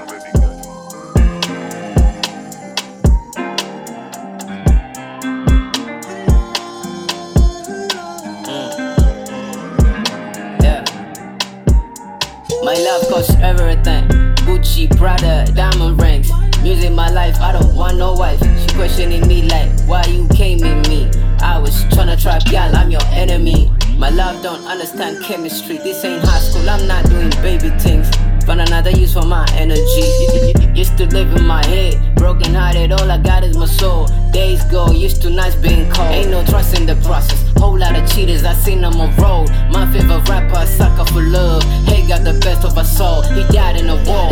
[12.76, 14.08] love costs everything.
[14.46, 16.32] Gucci, Prada, diamond rings.
[16.62, 17.42] Music, my life.
[17.42, 18.40] I don't want no wife.
[18.40, 21.12] She questioning me like, why you came in me?
[21.42, 22.74] I was tryna trap y'all.
[22.74, 23.70] I'm your enemy.
[23.98, 25.78] My love don't understand chemistry.
[25.80, 26.70] This ain't high school.
[26.70, 28.10] I'm not doing baby things.
[28.46, 30.54] Find another use for my energy.
[30.76, 32.92] Used to live in my head, broken hearted.
[32.92, 34.08] All I got is my soul.
[34.32, 36.12] Days go, used to nights being cold.
[36.12, 37.42] Ain't no trust in the process.
[37.58, 39.50] Whole lot of cheaters, I seen them on road.
[39.72, 41.64] My favorite rapper, sucker for love.
[41.86, 43.22] Hey, got the best of us all.
[43.22, 44.32] He died in a war.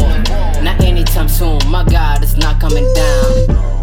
[0.61, 1.59] Not anytime soon.
[1.67, 3.80] My God, it's not coming down.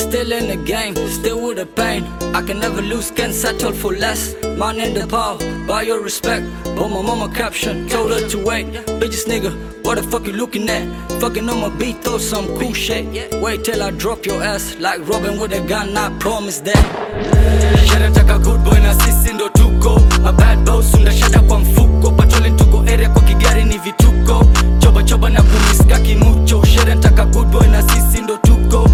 [0.00, 2.04] Still in the game, still with the pain.
[2.34, 4.34] I can never lose, can't settle for less.
[4.58, 6.44] Man in the power, buy your respect.
[6.64, 8.66] But my mama caption, told her to wait.
[9.00, 9.52] Bitches nigga,
[9.84, 10.84] what the fuck you looking at?
[11.20, 13.06] Fucking on my beat, throw some cool shit.
[13.40, 16.84] Wait till I drop your ass like Robin with a gun, I promise that.
[17.86, 22.78] Shanataka good boy na sisi ndo tuko A bad boss undashada kwa mfuko Patrolling tuko
[22.88, 24.44] area kwa kigari ni vituko
[24.78, 28.90] Choba choba na kumiska kimucho Shere nataka good boy na sisi ndo tuko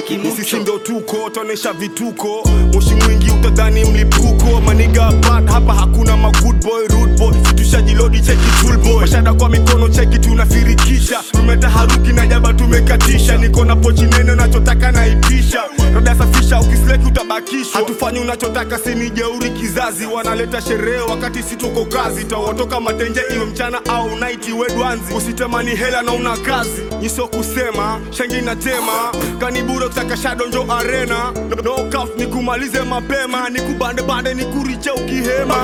[0.00, 4.60] kumiska Sisi ndo tuko, tuonesha vituko, moshi mwingi utadhani mlipuko.
[4.60, 9.48] Maniga bad hapa hakuna ma good boy, rude boy, tushajilodi cheki tool boy, mashada kwa
[9.48, 15.62] mikono cheki tunafirikisha, tumetaharuki na jaba tumekatisha, niko na pochi nene unachotaka naitisha,
[15.94, 21.84] rada safisha, ukisleki utabakishwa, hatufanyi unachotaka, si ni jeuri kizazi, wanaleta sherehe wakati si tuko
[21.84, 27.28] kazi, tawatoka matenje iwe mchana au night iwe dwanzi, usitamani hela na una kazi, nisio
[27.28, 28.92] kusema shengi na tema
[29.38, 31.32] kaniburo shado njo arena.
[31.62, 33.48] Knockout ni kumalize mapema.
[33.50, 33.60] Ni
[34.02, 35.54] bande ni kuriche ukihema.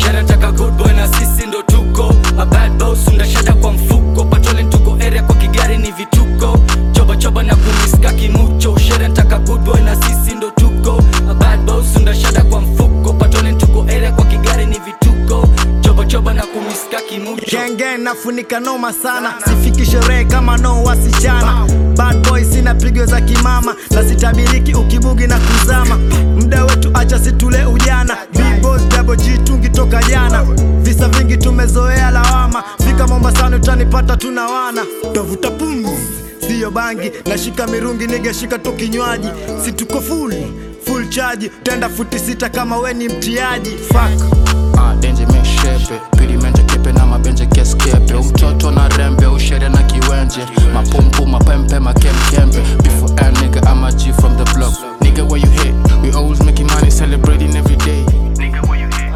[0.00, 2.14] Shanataka good boy na sisi ndo tuko.
[2.38, 2.46] A
[2.78, 4.24] boss undashada kwa mfuko.
[4.24, 6.58] Patrolling tuko area kwa kigari ni vituko.
[6.92, 8.78] Choba choba na kumiska kimucho.
[8.78, 11.02] Shere good boy na sisi ndo tuko.
[11.30, 13.12] A boss undashada kwa mfuko.
[13.12, 15.48] Patrolling tuko area kwa kigari ni vituko.
[15.80, 17.56] Choba choba na kumiska kimucho.
[17.58, 19.34] Genge nafunika noma sana.
[19.44, 21.66] Sifiki sherehe kama no wasichana.
[21.96, 22.22] Bad
[22.60, 23.74] sina pigo za kimama.
[23.90, 25.96] Na sitabiriki ukibugi na kuzama.
[26.36, 28.16] Mda wetu acha situle ujana.
[28.32, 30.42] Double tungi toka jana.
[30.82, 32.62] Visa vingi tumezoea lawama.
[32.86, 34.82] Fika mombasani utanipata tunawana.
[35.12, 35.90] Tavuta pumzi
[36.48, 37.12] siyo bangi.
[37.26, 39.28] Nashika mirungi nigeshika tu kinywaji.
[39.64, 40.34] Situko full
[40.84, 41.50] full charge.
[41.62, 43.70] Tenda futi sita kama we ni mtiaji.
[43.70, 44.38] Fuck.
[44.78, 44.94] Ah,
[46.80, 50.40] kepe na mabenje keskepe umtoto na rembe ushere na kiwenje.
[50.74, 54.74] Mapumpu mapempe makemkempe before a nigga I'm a G from the block.
[55.00, 55.74] Nigga where you hit?
[56.02, 58.04] We always making money celebrating every day.
[58.36, 59.10] Nigga where you hit?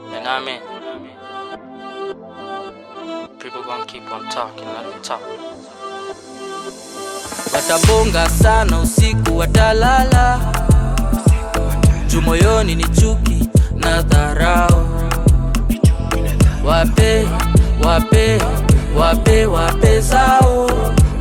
[0.00, 0.60] You know what I mean?
[3.38, 5.20] People gonna keep on talking, let them talk.
[7.52, 10.40] Watabonga sana usiku watalala.
[12.06, 13.43] Juu moyoni ni chuki
[13.84, 14.88] na dharau.
[16.64, 17.26] Wape
[17.84, 18.38] wape
[18.96, 20.66] wape wape zao.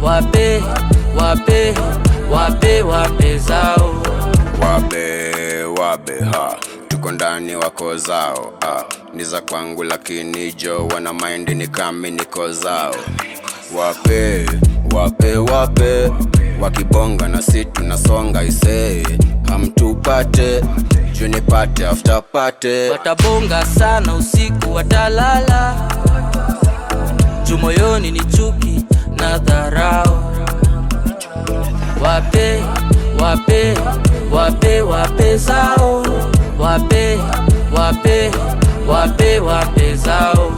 [0.02, 0.64] Wape
[1.18, 1.74] wape
[2.32, 3.96] wape wape zao.
[4.62, 6.56] Wabe wape ha.
[6.88, 8.54] Tuko ndani wako zao
[9.14, 12.96] ni za kwangu lakini jo wana maindi ni kami niko zao.
[13.78, 14.46] Wape
[14.96, 16.12] wape wape.
[16.62, 19.04] Wakibonga na si tunasonga isee
[19.50, 20.62] hamtupate
[21.14, 22.90] junipate after party.
[22.92, 25.76] watabonga sana usiku watalala.
[27.48, 28.86] Juu moyoni ni chuki
[29.18, 30.24] na dharau.
[32.04, 32.64] Wape
[33.22, 33.78] wape
[34.32, 36.04] wape wape zao.
[36.60, 37.20] Wape
[37.78, 38.32] wape
[38.88, 40.52] wape wape zao.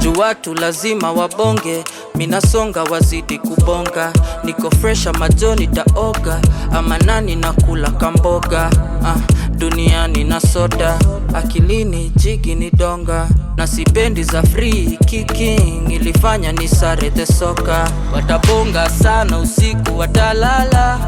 [0.00, 4.12] Juu watu lazima wabonge minasonga wazidi kubonga.
[4.44, 6.40] Niko fresha majoni taoga
[6.72, 8.70] ama nani nakula kamboga
[9.04, 9.14] ah,
[9.60, 10.98] duniani na soda.
[11.34, 15.90] Akilini jigi ni donga na sipendi za free kicking.
[15.92, 20.98] Ilifanya ni sare the soka watabonga sana usiku watalala.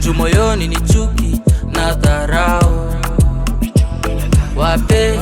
[0.00, 1.40] Juu moyoni ni chuki
[1.74, 2.92] na dharau.
[4.56, 5.18] Wape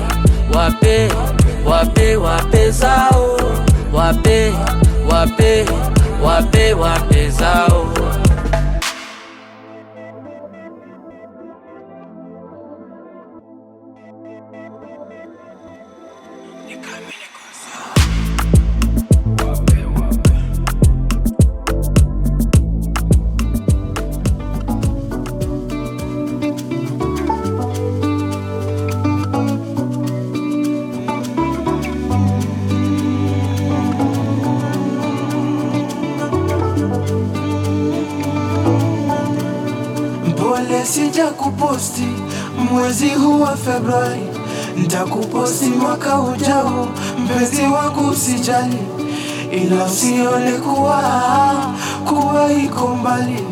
[0.55, 1.09] wape
[1.67, 3.37] wape wape zao.
[3.93, 4.53] Wape
[5.11, 5.67] wape
[6.25, 7.87] wape wape zao
[41.81, 42.07] kuposti
[42.73, 44.21] mwezi huu wa Februari,
[44.77, 48.79] ntakuposti mwaka ujao, mpenzi wangu usijali,
[49.53, 51.03] ila usione kuwa
[52.09, 53.45] kuwa iko mbali.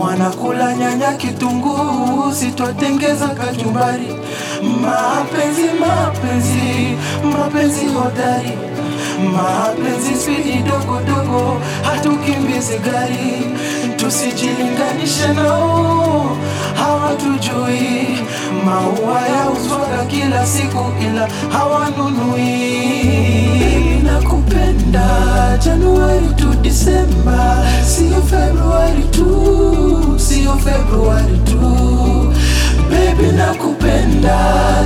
[0.00, 4.14] Wanakula nyanya, kitunguu, sitwatengeza kachumbari.
[4.82, 6.96] Mapenzi, mapenzi,
[7.32, 8.58] mapenzi hodari
[9.32, 10.14] mapenzi
[12.58, 13.46] hatukimbizi gari,
[13.96, 16.36] tusijilinganishe nao,
[16.74, 18.18] hawatujui.
[18.64, 22.42] Maua ya uzwaga kila siku, ila hawanunui.
[24.02, 31.87] Nakupenda Januari tu Disemba, sio Februari tu, sio Februari tu.
[32.98, 34.38] Baby nakupenda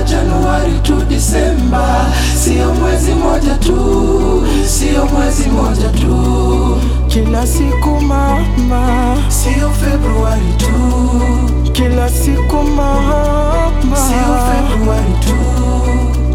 [0.05, 2.05] Januari tu Disemba,
[2.43, 6.77] sio mwezi moja tu, sio mwezi moja tu.
[7.07, 11.71] Kila siku mama, sio Februari tu.
[11.71, 15.35] Kila siku mama, sio Februari tu.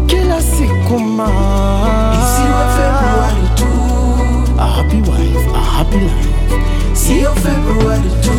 [0.07, 3.65] Kila siku mama, sio Februari tu.
[4.59, 6.63] A happy wife, a happy life,
[6.93, 8.31] sio Februari tu.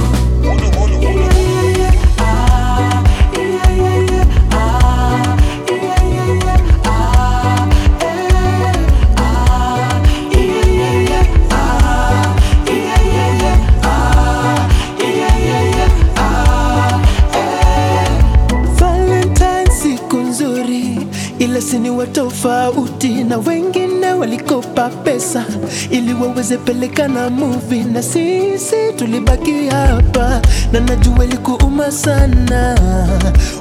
[21.71, 25.45] Ila siniwe tofauti na wengine walikopa pesa
[25.91, 30.41] ili waweze pelekana movie, na sisi tulibaki hapa,
[30.73, 32.79] na najua ilikuuma sana.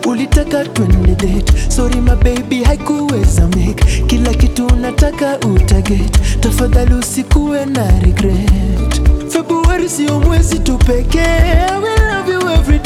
[0.08, 2.02] Ulitaka twende date, sorry
[2.64, 6.40] haikuweza make kila kitu unataka utaget.
[6.40, 9.02] Tafadhali usikuwe na regret.
[9.30, 12.80] Februari sio mwezi tu pekee, love you every.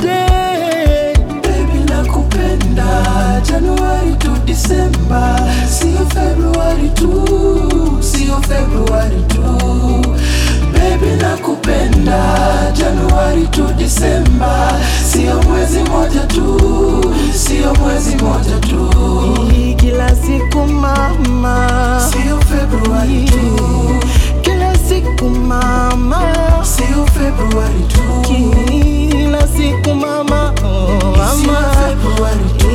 [2.74, 9.44] Baby nakupenda Januari tu Disemba, sio Februari tu, sio Februari tu.
[10.74, 16.58] Baby nakupenda Januari tu Disemba, sio mwezi moja tu,
[17.34, 18.90] sio mwezi moja tu.
[19.78, 24.00] Kila siku mama, sio Februari tu.
[24.94, 26.22] Siku mama,
[26.62, 28.22] sio Februari tu.
[28.30, 32.74] Kila siku mama, oh mama, sio Februari tu.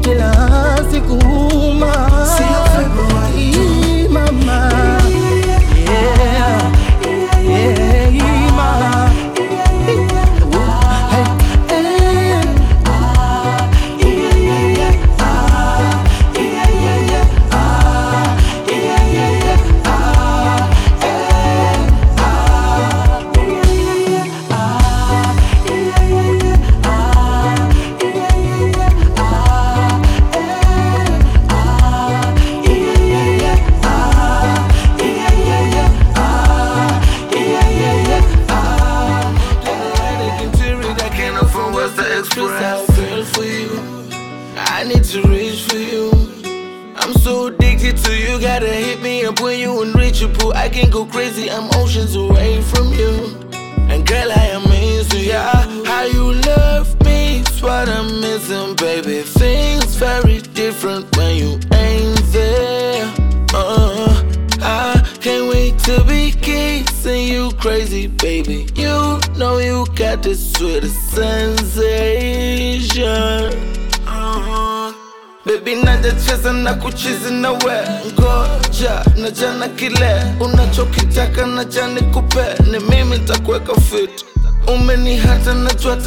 [0.00, 0.32] Kila
[0.90, 1.16] siku
[1.76, 3.19] mama, sio Februari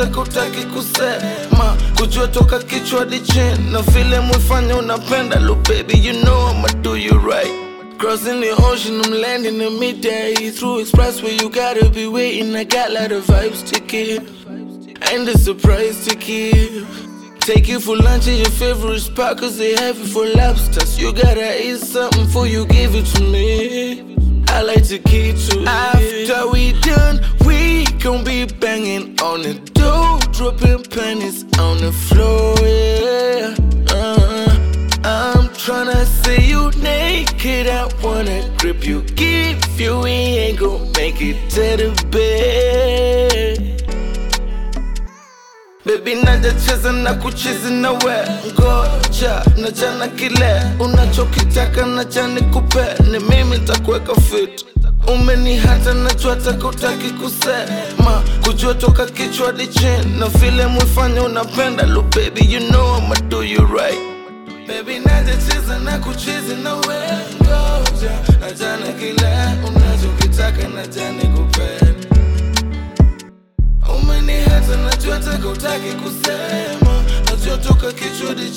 [0.04, 1.78] najua takutaki kusema.
[1.97, 3.22] Kujua toka kichwa hadi
[3.72, 7.64] na vile mwifanya unapenda lo baby you know I'ma do you right.
[7.97, 10.51] Crossing the ocean, I'm landing in midday.
[10.51, 12.54] Through expressway, you gotta be waiting.
[12.56, 14.24] I got a lot of vibes to give.
[15.14, 16.86] And a surprise to give.
[17.39, 20.97] Take you for lunch at your favorite spot Cause they have it for lobsters.
[20.97, 24.16] You gotta eat something before you give it to me.
[24.47, 29.72] I like to keep to After we done, we gon' be banging on the
[30.38, 33.55] door Dropping pennies on the floor, yeah.
[33.89, 34.49] Uh,
[35.03, 37.67] I'm tryna see you naked.
[37.67, 43.69] I wanna grip you, give you We ain't gon' make it to the bed.
[45.86, 48.15] Baby najacheza na kuchizi na we
[48.53, 54.65] ngoja na jana kile unachokitaka na jani kupe ni mimi ntakuweka fit
[55.08, 58.24] umeni hata najua takutaki kusema.
[58.45, 61.84] Kujua toka kichwa hadi chini na vile mwifanya unapenda.
[61.86, 63.99] Lo baby you know I'ma do you right.
[64.68, 68.12] Baby najecheza na kuchezi na wengoja.
[68.41, 69.38] Najana kile
[69.68, 72.08] unachokitaka najani kupenda
[73.99, 77.04] umeni hata najua takutaki kusema.
[77.30, 78.51] Najua toka kichwa hadi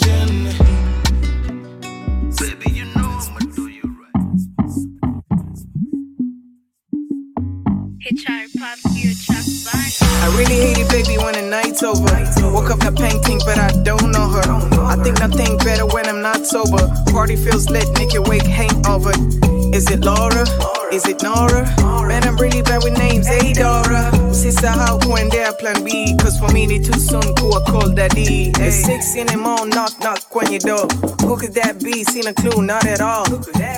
[2.40, 3.65] baby you know I'ma do
[10.36, 12.04] really hate it, baby, when the night's over.
[12.52, 14.44] Woke up not painting, but I don't know her.
[14.84, 16.88] I think nothing better when I'm not sober.
[17.10, 19.12] Party feels lit, naked wake hangover.
[19.74, 20.44] Is it Laura?
[20.96, 21.62] Is it Nora?
[22.08, 24.00] Man, I'm really bad with names, hey Dora.
[24.32, 26.16] Sister, how when there plan B?
[26.18, 28.48] Cause for me, they too soon, cool, call daddy.
[28.48, 28.66] Eh?
[28.66, 30.86] It's six in the morning, knock, knock when you door.
[31.20, 32.02] Who could that be?
[32.04, 33.26] Seen a clue, not at all.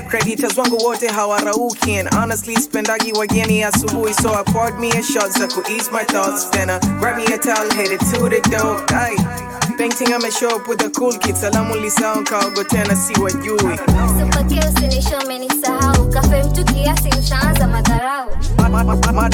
[0.09, 5.33] Creditors wangu wote hawarauki and honestly spendagi wageni asubuhi so I poured me a shot
[5.33, 8.85] za ku ease my thoughts then I grab me a towel headed to the door
[8.91, 9.68] Aye.
[9.79, 11.41] Painting I'ma show up with the cool kids.
[11.41, 15.17] salamu lisao kaogo tena si wajui Usipokee usinisho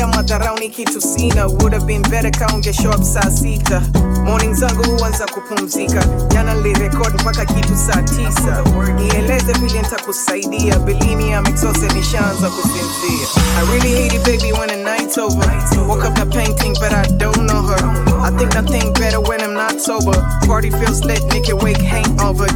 [0.08, 1.46] madharau ni kitu sina.
[1.46, 3.80] Would have been better kaunge show up saa sita.
[4.24, 6.04] Morning zangu huanza kupumzika.
[6.28, 8.62] Jana nilirekod mpaka kitu saa tisa.
[8.96, 10.78] Nieleze vile nitakusaidia.
[10.78, 11.34] Believe me
[11.94, 13.26] nishaanza kusinzia.
[13.58, 15.64] I really hate it baby when the night's over.
[15.88, 18.04] Woke up the painting but I don't know her.
[18.24, 22.46] I think nothing better when I'm not sober party feels lit naked wake hangover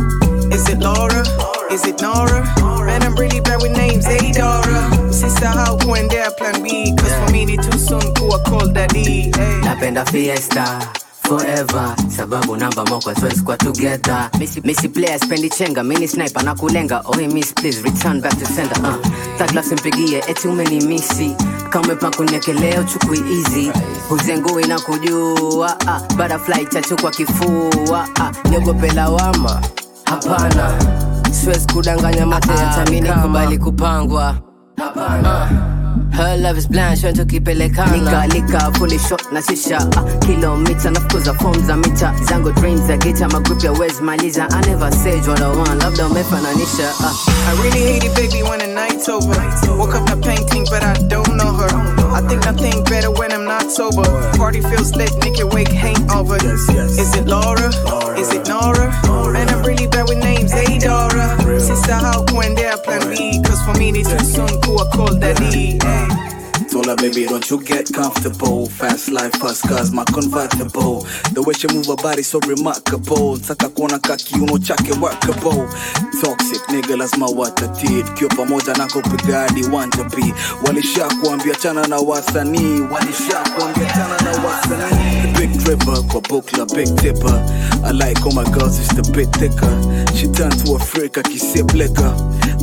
[0.52, 1.22] is it Laura?
[1.70, 2.42] Is it Nora?
[2.86, 5.12] Man I'm really bad with names hey Dora.
[5.12, 6.94] Sister how kuendea plan B?
[6.96, 9.60] Cause for me ni too soon kuwa call daddy hey.
[9.62, 10.80] napenda fiesta
[11.22, 11.94] forever.
[12.16, 14.30] Sababu namba moko siwezi kwa together.
[14.64, 17.02] Misi, player spendi chenga mini sniper na kulenga.
[17.04, 18.96] Oh miss please return back to sender uh.
[19.38, 21.36] tagla simpigie eti umeni misi
[21.70, 23.70] kama pakunekeleo chukui easy
[24.10, 26.16] uzengui na kujua uh.
[26.16, 28.08] butterfly chachu kwa kifua
[28.50, 29.60] niogope lawama
[30.04, 30.70] hapana
[31.30, 34.34] siwezi kudanganya mate yatamini kubali kupangwa
[34.78, 35.48] uh.
[36.12, 41.34] Her love is blind, showing tukipelekana lika lika fully shot na shisha uh, kilomita nafukuza
[41.34, 45.40] form za mita zangu dreams za gita magroup ya wezi maliza I never say what
[45.40, 47.12] I want labda umefananisha uh.
[47.48, 49.34] I really hate it, baby, when the night's over.
[49.78, 51.70] Woke up not painting, but I don't know her.
[52.12, 54.02] I think nothing better when I'm not sober.
[54.36, 56.36] Party feels lit, naked wake hangover.
[56.44, 57.68] Is it Laura?
[58.18, 58.90] Is it Nora?
[59.32, 61.38] Man, I'm really bad with names, hey Dora.
[61.60, 63.40] Sister, how when there plan B?
[63.44, 65.78] Cause for me, it's too soon, cool, call daddy.
[65.78, 65.78] Hey.
[65.78, 65.97] Told
[66.88, 68.66] her, baby, don't you get comfortable.
[68.68, 71.00] Fast life, fast cars, my convertible.
[71.32, 73.36] The way she move her body so remarkable.
[73.38, 75.68] Ntaka kuona ka kiuno chake workable.
[76.20, 78.02] Toxic nigga, lazima watatii.
[78.02, 80.34] Tukiwa pamoja na kupiga hadi wanja pi.
[80.66, 82.80] Walisha kuambia chana na wasanii.
[82.80, 85.32] Walisha kuambia chana na wasanii.
[85.38, 87.44] Big dripper kwa bukla, big tipper.
[87.84, 89.72] I like all my girls, it's the bit thicker.
[90.16, 92.14] She turned to a freak, akisip liquor.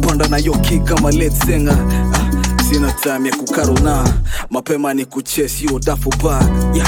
[0.02, 1.78] Panda na yoki kama lead singer.
[2.14, 2.32] Ah,
[2.70, 4.04] sina time ya kukaruna
[4.50, 6.88] mapema ni kuchase you dafu bag yeah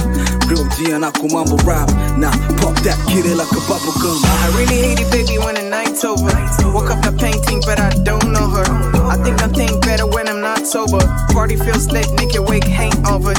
[0.50, 4.76] real G na kumambo rap na pop that kitty like a bubble gum I really
[4.82, 6.32] hate it, baby, when the night's over.
[6.74, 8.66] Woke up not painting, but I don't know her.
[9.10, 11.00] I think I think better when I'm not sober.
[11.34, 13.34] Party feels lit, naked wake hangover.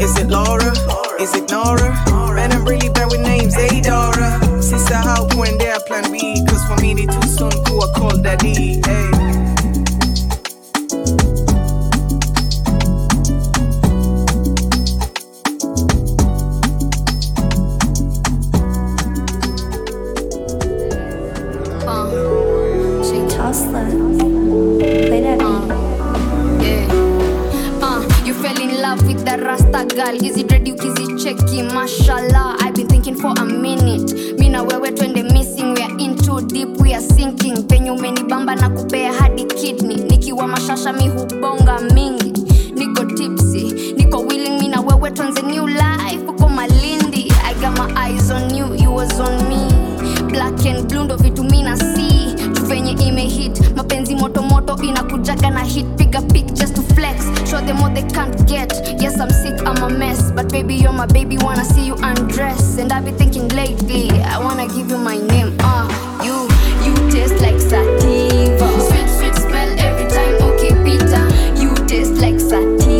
[0.00, 0.72] Is it Laura?
[1.20, 1.90] Is it Nora?
[2.34, 4.62] Man, I'm really bad with names, hey Dora.
[4.62, 6.44] Sister, how when there plan B?
[6.48, 8.80] Cause for me, they too soon, cool, I call daddy.
[8.84, 9.13] Hey.
[29.74, 32.56] Rasta girl hizi ukizicheki mashallah.
[32.60, 34.14] I've thinking for a minute.
[34.38, 37.56] Mi na wewe twende missing we are in deep we are sinking.
[37.66, 39.96] Penye umenibamba na kupea hadi kidney.
[39.96, 42.32] Nikiwa mashasha mi hubonga mingi.
[42.74, 46.22] Niko tipsy niko willing mi na wewe tuanze new life.
[46.28, 49.66] Uko malindi i got my eyes on you you was on me.
[50.30, 51.93] Black and blue ndo vitu mi na see venye
[53.00, 57.24] imehit mapenzi motomoto inakujaga na hit piga pic just to flex.
[57.50, 58.72] Show them what they can't get.
[59.00, 62.78] Yes i'm sick i'm a mess but baby you're my baby wanna see you undress.
[62.78, 65.88] And i've been thinking lately i wanna give you my name uh.
[66.24, 66.48] You
[66.86, 68.68] you taste like sativa.
[68.88, 71.20] Sweet sweet smell every time ukipita
[71.60, 72.93] you taste like sativa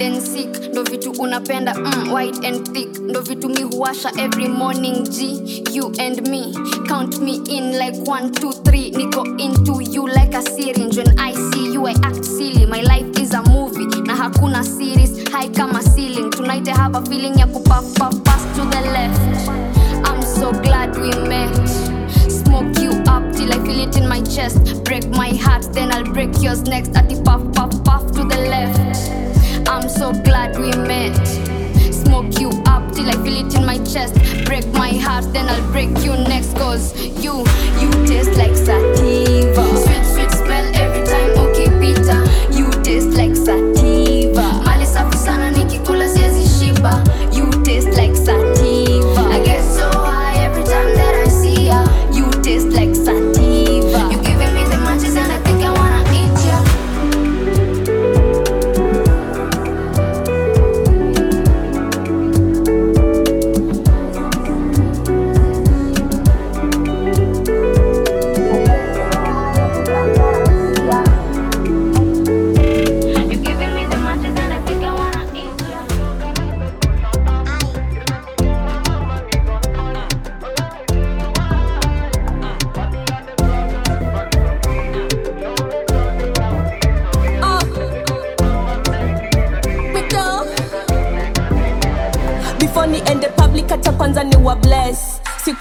[0.00, 0.70] hide and sick.
[0.72, 2.98] Ndo vitu unapenda mm, wide and thick.
[2.98, 6.54] Ndo vitu mi huwasha every morning g you and me.
[6.88, 11.32] Count me in like 1 2 3 niko into you like a syringe when i
[11.34, 12.66] see you i act silly.
[12.66, 15.28] My life is a movie na hakuna series.
[15.30, 16.30] High kama ceiling.
[16.30, 17.84] Tonight i have a feeling ya kupaf
[18.24, 19.48] pass to the left.
[20.04, 21.68] I'm so glad we met.
[22.30, 24.84] Smoke you up till i feel it in my chest.
[24.84, 26.96] Break my heart then i'll break yours next.
[26.96, 29.29] At the puff puff puff to the left
[29.80, 31.16] i'm so glad we met.
[31.92, 34.14] Smoke you up till i feel it in my chest.
[34.44, 37.38] Break my heart then i'll break you next cause you
[37.80, 39.64] you taste like sativa.
[39.84, 41.30] Sweet sweet smell every time.
[41.44, 42.18] Ukipita
[42.56, 43.79] you taste like sativa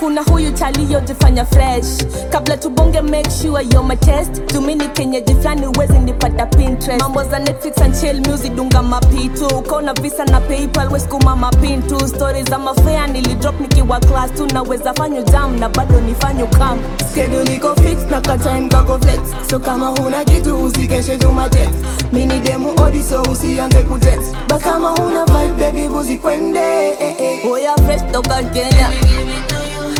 [0.09, 2.05] sikuna huyu taliyojifanya fresh.
[2.29, 4.41] Kabla tubonge make sure you're my test.
[4.47, 7.01] Tumini kenyeji flani uwezi nipata pinterest.
[7.01, 12.49] Mambo za netflix and chill music dunga mapitu ukaona visa na paypal weskuma mapintu stories
[12.49, 16.79] za mafea nilidrop nikiwa class tu naweza fanyo jam na bado nifanyo kam
[17.11, 19.19] schedule iko fix na katime kako flex.
[19.49, 21.69] So kama huna kitu usikeshe jumajet
[22.13, 26.89] mini demu odi so usianze kujet ba kama huna vibe baby buzi kwende.
[26.89, 27.51] Eh, eh.
[27.51, 28.89] oya fresh toka kenya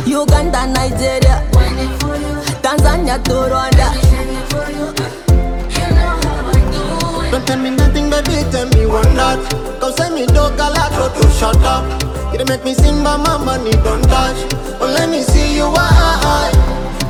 [0.06, 1.42] uganda nigeria
[2.62, 3.88] tanzania to rwanda
[7.30, 9.38] Don't tell me nothing, baby, tell me one not.
[9.80, 11.84] Come say me dog so to shut up.
[12.34, 14.36] You make me sing, but my money don't touch.
[14.80, 16.50] Oh, let me see you, why?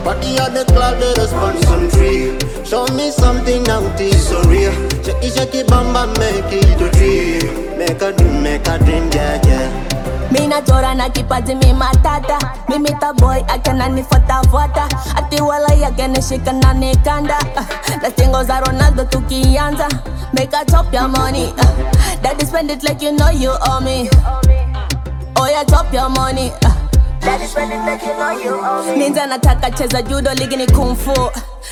[0.04, 2.36] Body of the cloud, the response on tree.
[2.66, 4.72] Show me something out is so real.
[5.02, 7.78] Shake it, shake it, bam, bam, make it a dream.
[7.78, 9.89] Make a dream, make a dream, yeah, yeah.
[10.30, 17.38] Minachora na kipaji mimatata mimita boy akananifuatafuata ati wala yakenishika na nikanda
[18.02, 19.88] na singo za ronaldo tukianza
[20.32, 21.52] make a chop your money.
[22.22, 24.08] Daddy spend it like you know you owe me.
[25.36, 26.52] Oh yeah chop your money.
[27.20, 28.98] Daddy spend it like you know you owe me.
[28.98, 31.30] ninja nataka cheza judo ligi ni kumfu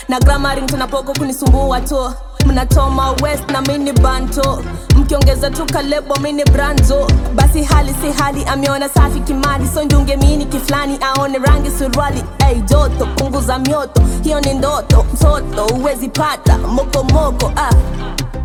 [0.08, 2.12] na gramaring tunapoko kunisumbua tu
[2.46, 4.62] mnatoma west na mini banto
[4.96, 10.44] mkiongeza tu kalebo mini branzo basi hali si hali ameona safi kimali so njunge mini
[10.46, 17.52] kiflani aone rangi suruali hey, joto punguza mioto hiyo ni ndoto mtoto uwezi pata mokomoko
[17.56, 17.70] ah.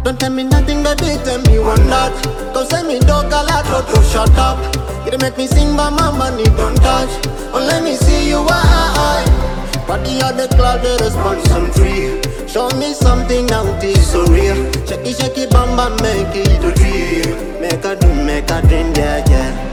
[0.04, 2.12] Don't tell me nothing, baby, tell me one not.
[2.54, 4.58] Don't send me dog a lot, to shut up.
[5.10, 7.10] You make me sing, but my money don't touch.
[7.54, 9.24] Oh, let me see you, why?
[9.88, 10.04] Of
[10.38, 12.33] the cloud, the response on tree.
[12.54, 14.56] Show me something out is so real.
[14.86, 17.60] Shake it, bam, bam, make it a dream.
[17.60, 19.70] Make a dream, make a dream, yeah, yeah.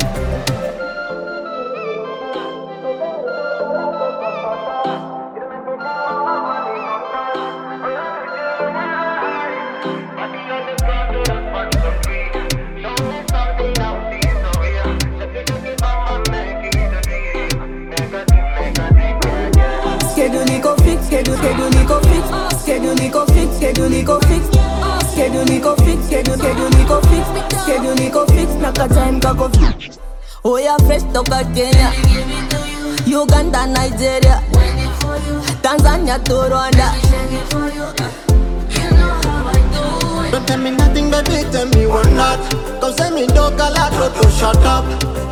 [20.13, 22.10] schedule iko fix schedule schedule iko fix
[22.63, 23.57] schedule iko fix?
[23.57, 24.45] Schedule iko fix?
[25.13, 25.99] Schedule iko fix?
[26.07, 27.25] Schedule schedule iko fix?
[27.63, 28.49] Schedule iko fix?
[28.61, 29.99] Na katime kako fix.
[30.45, 31.93] Oh, Oya fresh toka kenya
[33.07, 34.41] uganda nigeria.
[35.63, 36.89] Tanzania to rwanda.
[40.31, 42.39] Don't tell me nothing, baby, tell me one not.
[42.81, 44.85] Come say me dog a lot, so to shut up.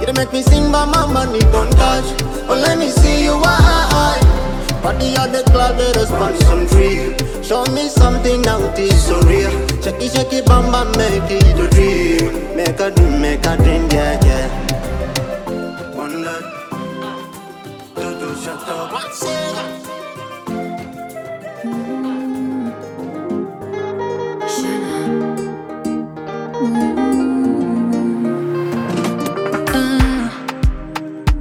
[0.07, 2.05] You make me sing, but my money don't touch.
[2.49, 4.48] Oh, let me see you, why?
[4.83, 7.15] Body of the cloud, the response on tree.
[7.43, 9.51] Show me something out is so real.
[9.83, 12.57] Shake it, shake it, bam, bam, make it a dream.
[12.57, 14.49] Make a dream, make a dream, yeah, yeah.
[15.95, 16.45] One night,
[17.97, 19.99] two, two, shut up.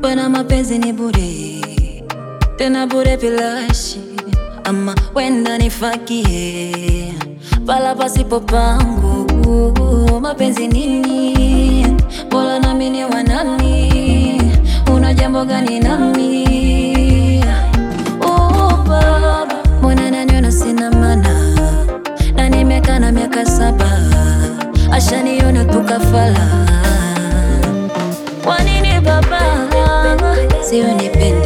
[0.01, 1.56] Bwana mapenzi ni bure,
[2.57, 3.99] tena bure bilashi,
[4.63, 7.13] ama wenda nifakie?
[7.65, 9.27] Pala pasipo pangu.
[10.21, 11.85] Mapenzi nini?
[12.29, 14.41] Bora nami ni wanani
[14.91, 17.43] una jambo gani nami?
[18.21, 19.47] Oh, baba.
[19.79, 21.33] Mbona naniona sina maana,
[22.35, 23.89] na nimekaa na miaka saba.
[24.91, 26.47] Ashaniona tukafala.
[28.43, 29.41] Kwanini baba?
[30.69, 31.36] Sio nipende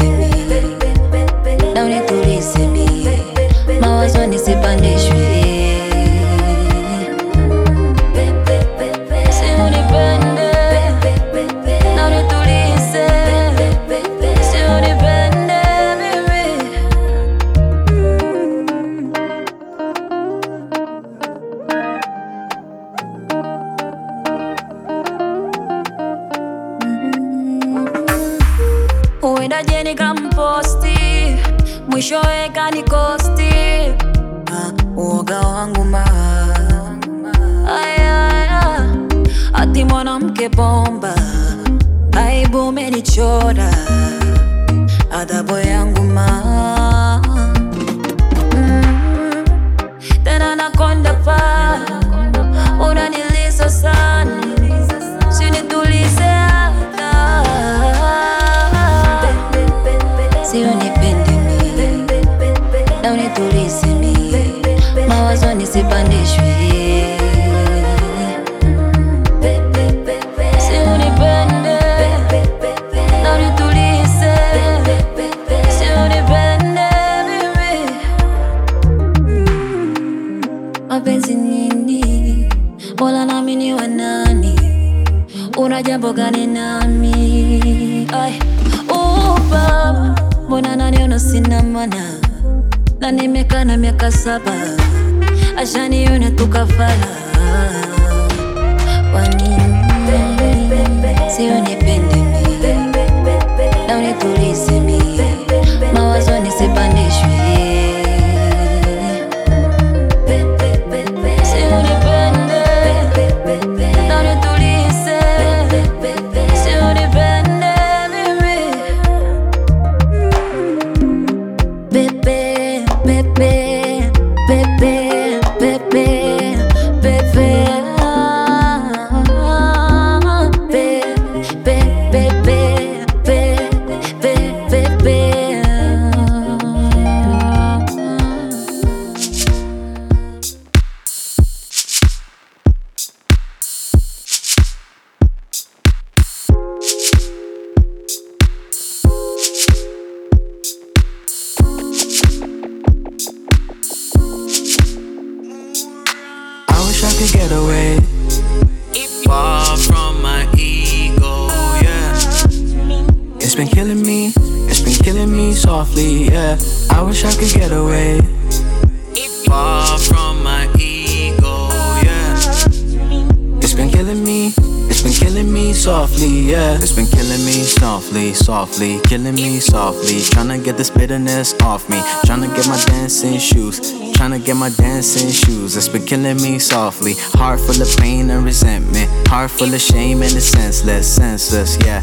[181.12, 183.82] bitterness off me, tryna get my dancing shoes.
[184.14, 187.16] Tryna get my dancing shoes, it's been killing me softly.
[187.34, 192.02] Heart full of pain and resentment, heart full of shame and it's senseless, senseless, yeah.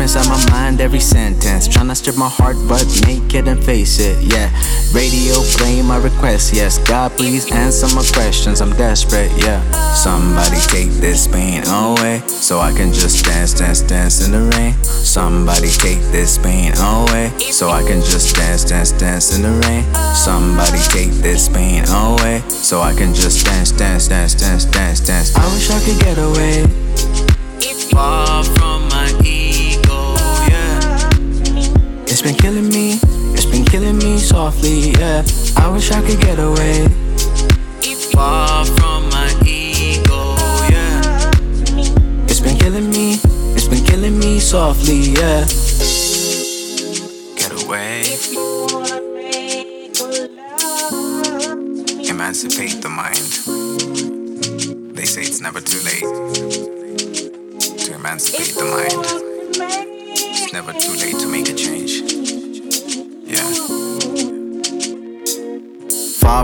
[0.00, 4.16] Inside my mind every sentence, tryna strip my heart but make it and face it,
[4.22, 4.48] yeah.
[4.92, 6.78] Radio play my request, yes.
[6.78, 9.60] God please answer my questions, I'm desperate, yeah.
[9.92, 14.72] Somebody take this pain away, so I can just dance, dance, dance in the rain.
[14.82, 19.84] Somebody take this pain away, so I can just dance, dance, dance in the rain.
[20.14, 25.36] Somebody take this pain away, so I can just dance, dance, dance, dance, dance, dance.
[25.36, 26.66] I wish I could get away.
[27.90, 28.44] Far
[32.22, 32.98] It's been killing me,
[33.32, 35.24] it's been killing me softly, yeah.
[35.56, 36.86] I wish I could get away.
[38.12, 40.36] Far from my ego,
[40.68, 41.30] yeah.
[42.28, 43.18] It's been killing me,
[43.56, 45.46] it's been killing me softly, yeah.
[47.36, 48.02] Get away.
[52.06, 53.16] Emancipate the mind.
[54.94, 56.04] They say it's never too late
[57.78, 59.06] to emancipate the mind.
[60.12, 61.19] It's never too late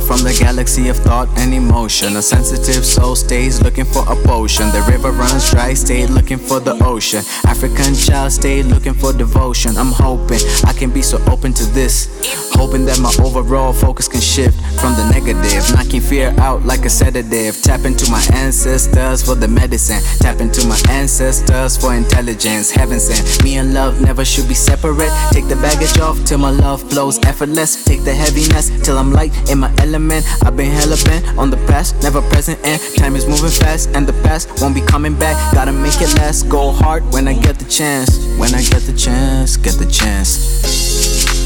[0.06, 2.16] from the galaxy of thought and emotion.
[2.16, 4.66] A sensitive soul stays looking for a potion.
[4.70, 7.24] The river runs dry, stayed looking for the ocean.
[7.44, 9.76] African child stayed looking for devotion.
[9.76, 12.06] I'm hoping I can be so open to this.
[12.54, 16.90] Hoping that my overall focus can shift from the negative, knocking fear out like a
[16.90, 17.60] sedative.
[17.62, 20.00] Tap into my ancestors for the medicine.
[20.20, 22.70] Tap into my ancestors for intelligence.
[22.70, 23.42] Heaven sent.
[23.42, 25.12] Me and love never should be separate.
[25.32, 27.84] Take the baggage off till my love flows effortless.
[27.84, 29.95] Take the heaviness till I'm light in my element.
[29.96, 34.06] I've been hella bent on the past, never present, and time is moving fast, and
[34.06, 35.54] the past won't be coming back.
[35.54, 36.50] Gotta make it last.
[36.50, 38.10] Go hard when I get the chance.
[38.36, 41.45] When I get the chance, get the chance.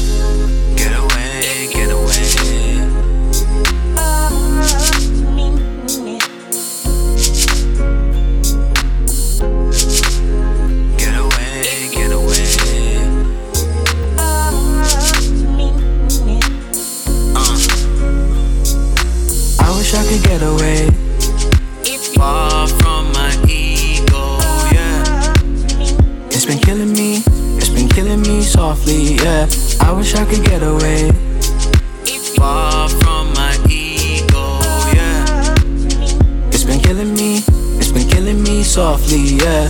[20.11, 20.89] Could get away.
[22.15, 24.39] Far from my ego,
[24.73, 25.33] yeah.
[26.27, 27.23] It's been killing me,
[27.55, 29.47] it's been killing me softly, yeah.
[29.79, 31.11] I wish I could get away.
[32.35, 34.59] Far from my ego,
[34.93, 35.55] yeah.
[36.51, 37.37] It's been killing me,
[37.79, 39.69] it's been killing me softly, yeah.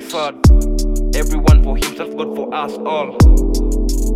[0.00, 0.34] We work.
[1.14, 3.16] Everyone for himself, God for us all.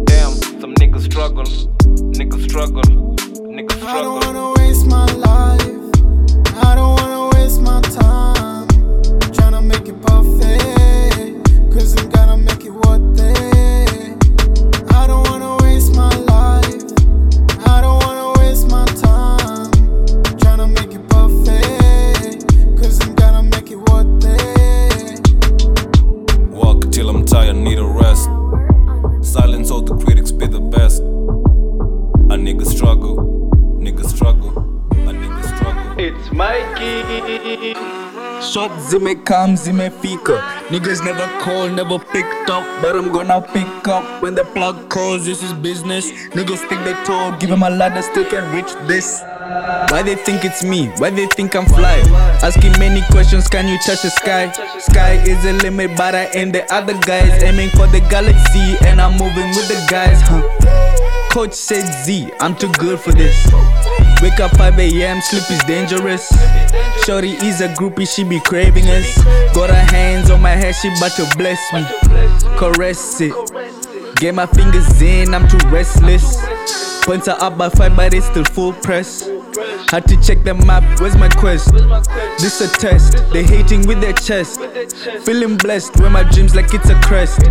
[0.04, 3.88] Damn, some niggas struggle, niggas struggle, niggas struggle.
[3.88, 6.64] I don't wanna waste my life.
[6.64, 8.23] I don't wanna waste my time.
[38.94, 44.34] Shot zimekam zimefika Niggas never call, never picked up But I'm gonna pick up when
[44.36, 48.24] the plug calls This is business Niggas think they tall Give 'em a ladder, still
[48.24, 49.20] can reach this
[49.90, 50.90] Why they think it's me?
[50.98, 52.02] Why they think I'm fly?
[52.42, 54.52] Asking many questions, can you touch the sky?
[54.78, 59.00] Sky is the limit, but I ain't the other guys Aiming for the galaxy and
[59.00, 60.42] I'm moving with the guys, huh?
[61.30, 63.34] Coach said Z, I'm too good for this
[64.22, 66.28] Wake up 5 a.m., sleep is dangerous.
[67.04, 69.22] Shorty is a groupie, she be craving us.
[69.54, 71.84] Got her hands on my head, she bout to bless me.
[72.56, 73.34] Caress it.
[74.16, 76.38] Get my fingers in, I'm too restless.
[77.04, 79.28] Points are up by 5, but it's still full press.
[79.90, 81.72] Had to check the map, where's my quest?
[82.40, 84.60] This a test, they hating with their chest.
[85.24, 87.42] Feeling blessed when my dreams like it's a crest.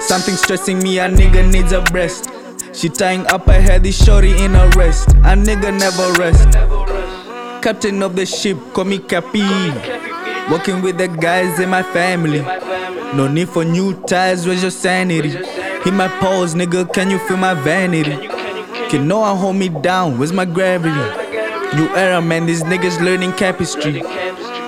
[0.00, 2.30] Something stressing me, a nigga needs a breast.
[2.72, 5.08] She tying up her head, this shorty in a rest.
[5.08, 6.52] A nigga never rest.
[7.62, 9.42] Captain of the ship, call me Capi.
[10.50, 12.40] Walking with the guys in my family.
[13.14, 15.28] No need for new ties, where's your sanity?
[15.28, 18.28] Hit my pose, nigga, can you feel my vanity?
[18.88, 20.94] Can no one hold me down, where's my gravity?
[21.76, 24.02] New era, man, these niggas learning chemistry.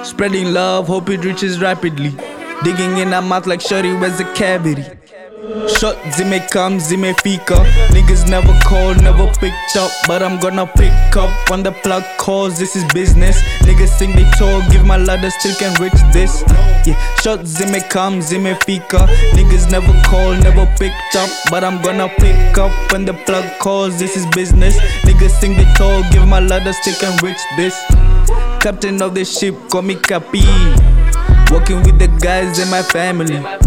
[0.05, 2.11] Spreading love, hope it reaches rapidly.
[2.63, 4.85] Digging in her mouth like shorty, where's the cavity?
[5.79, 7.57] Shot zimekam zimefika
[7.93, 12.59] Niggas never call, never picked up But I'm gonna pick up when the plug calls.
[12.59, 13.43] This is business.
[13.61, 16.43] Niggas think they tall, give my ladder still can reach this.
[16.87, 19.07] Yeah, shot zimekam zimefika
[19.37, 23.99] Niggas never call, never picked up But I'm gonna pick up when the plug calls.
[23.99, 24.79] This is business.
[25.05, 27.75] Niggas think they tall, give my ladder still can reach this.
[28.61, 30.41] Captain of the ship, call me Capi
[31.51, 33.64] Walking with the guys in my family.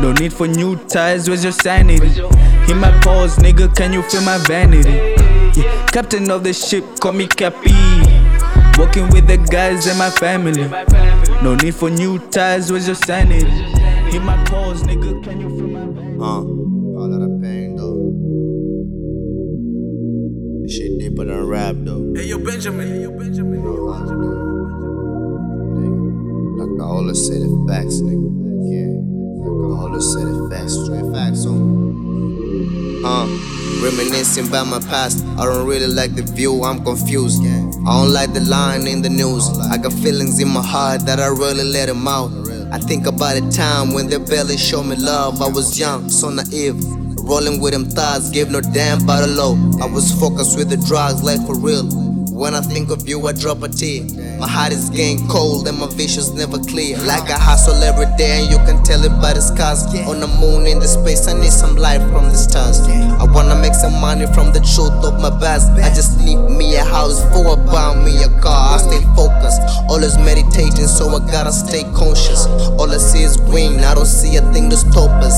[0.00, 2.06] No need for new ties, where's your sanity?
[2.06, 4.90] Hit my pause, nigga, can you feel my vanity?
[5.58, 5.86] Yeah.
[5.86, 7.72] Captain of the ship, call me Cappy.
[8.78, 10.68] Walking with the guys and my family.
[11.42, 13.46] No need for new ties, where's your sanity?
[14.10, 16.18] Hit my pause, nigga, can you feel my vanity?
[16.20, 16.42] Uh,
[16.98, 18.12] all of the pain though.
[20.62, 22.12] This shit deeper than rap though.
[22.14, 22.86] Hey yo, Benjamin.
[22.88, 23.64] Hey yo, Benjamin.
[26.56, 28.28] Like I always say the facts, nigga.
[28.44, 28.47] Yeah.
[28.47, 28.47] Like I
[29.46, 33.04] always say the facts, straight facts on.
[33.04, 33.26] Uh,
[33.82, 35.24] reminiscing about my past.
[35.38, 37.42] I don't really like the view, I'm confused.
[37.42, 39.48] I don't like the line in the news.
[39.70, 42.32] I got feelings in my heart that I really let them out.
[42.72, 45.40] I think about a time when they barely showed me love.
[45.40, 46.76] I was young, so naive.
[47.22, 49.54] Rolling with them thoughts, gave no damn about the low.
[49.80, 52.07] I was focused with the drugs, like for real.
[52.38, 54.06] When I think of you, I drop a tear.
[54.38, 56.96] My heart is getting cold and my vision's never clear.
[56.98, 59.82] Like I hustle every day, and you can tell it by the scars.
[60.06, 62.78] On the moon, in the space, I need some light from the stars.
[63.18, 65.66] I wanna make some money from the truth of my past.
[65.82, 68.78] I just need me a house for a buy me a car.
[68.78, 69.58] I stay focused,
[69.90, 72.46] always meditating, so I gotta stay conscious.
[72.78, 75.34] All I see is green, I don't see a thing to stop us.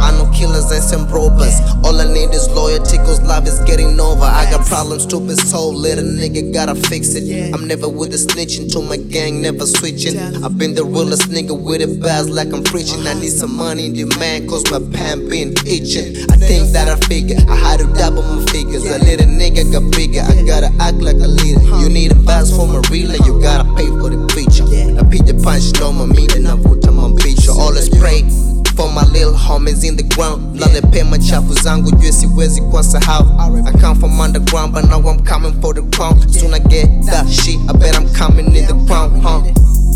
[0.00, 1.60] I know killers and some robbers.
[1.84, 4.24] All I need is loyalty, cause life is getting over.
[4.24, 7.54] I got problems, stupid soul, little nigga gotta fix it.
[7.54, 10.18] I'm never with a snitching, to my gang, never switching.
[10.44, 13.06] I've been the realest nigga with it bars like I'm preaching.
[13.06, 16.16] I need some money in demand, cause my pan been itching.
[16.30, 18.84] I think that I figure, I had to double my figures.
[18.84, 21.62] A little nigga got bigger, I gotta act like a leader.
[21.80, 24.64] You need a vast for my relay, you gotta pay for the feature.
[24.64, 27.54] Napiga punch, no more meeting, I put navuta mampicha.
[27.54, 28.49] Always pray
[28.80, 30.56] for my little homies in the ground.
[30.58, 33.26] Lalepe machafu zangu jue siwezi kwa sahau
[33.66, 36.16] I come from underground but now I'm coming for the crown.
[36.32, 39.42] Soon I get that shit, I bet I'm coming in the crown, huh?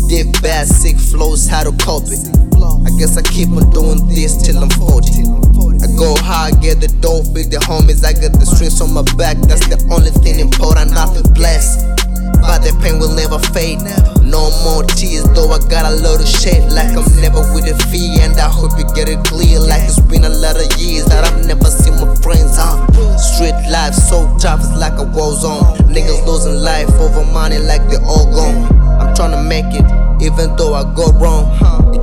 [0.07, 2.17] Did bad, sick flows, how to copy
[2.85, 5.09] I guess I keep on doing this till I'm 40
[5.81, 9.01] I go high, get the dough, feed the homies I got the strings on my
[9.17, 11.81] back, that's the only thing important I feel blessed
[12.41, 13.81] but the pain will never fade.
[14.25, 16.65] No more tears, though I got a lot of shade.
[16.71, 19.59] Like I'm never with a fee, and I hope you get it clear.
[19.59, 22.89] Like it's been a lot of years that I've never seen my friends on.
[23.17, 25.84] Street life so tough, it's like a war zone.
[25.95, 28.67] Niggas losing life over money like they all gone.
[28.99, 29.85] I'm tryna make it,
[30.21, 31.47] even though I go wrong.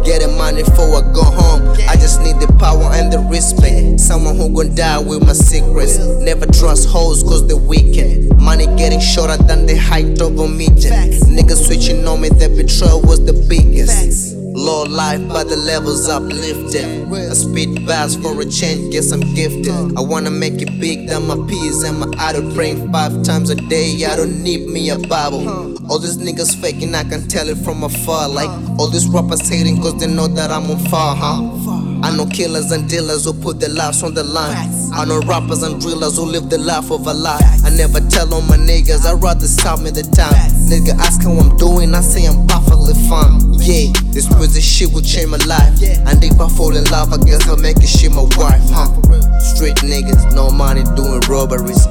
[0.02, 1.68] Getting money before I go home.
[1.86, 4.00] I just need the power and the respect.
[4.00, 5.98] Someone who gon' die with my secrets.
[5.98, 8.34] Never trust hoes cause they weaken.
[8.42, 10.92] Money getting shorter than the height of a midget.
[11.28, 14.41] Niggas switching on me, that betrayal was the biggest.
[14.54, 17.10] Low life, but the levels uplifted.
[17.12, 19.96] I spit fast for a change, guess I'm gifted.
[19.96, 23.54] I wanna make it big, than my peas and my idol praying five times a
[23.54, 24.04] day.
[24.04, 25.48] I don't need me a Bible.
[25.90, 28.28] All these niggas faking, I can tell it from afar.
[28.28, 32.02] Like all these rappers hating, cause they know that I'm on fire, huh?
[32.02, 34.68] I know killers and dealers who put their lives on the line.
[34.92, 37.40] I know rappers and drillers who live the life of a lie.
[37.64, 40.34] I never tell on my niggas, I'd rather stop me the time.
[40.68, 43.40] Nigga ask how I'm doing, I say I'm perfectly fine.
[43.62, 45.70] Yeah, this music shit will change my life.
[46.02, 48.90] And if I fall in love, I guess I'll make it shit my wife, huh?
[49.38, 51.86] Street niggas, no money doing robberies.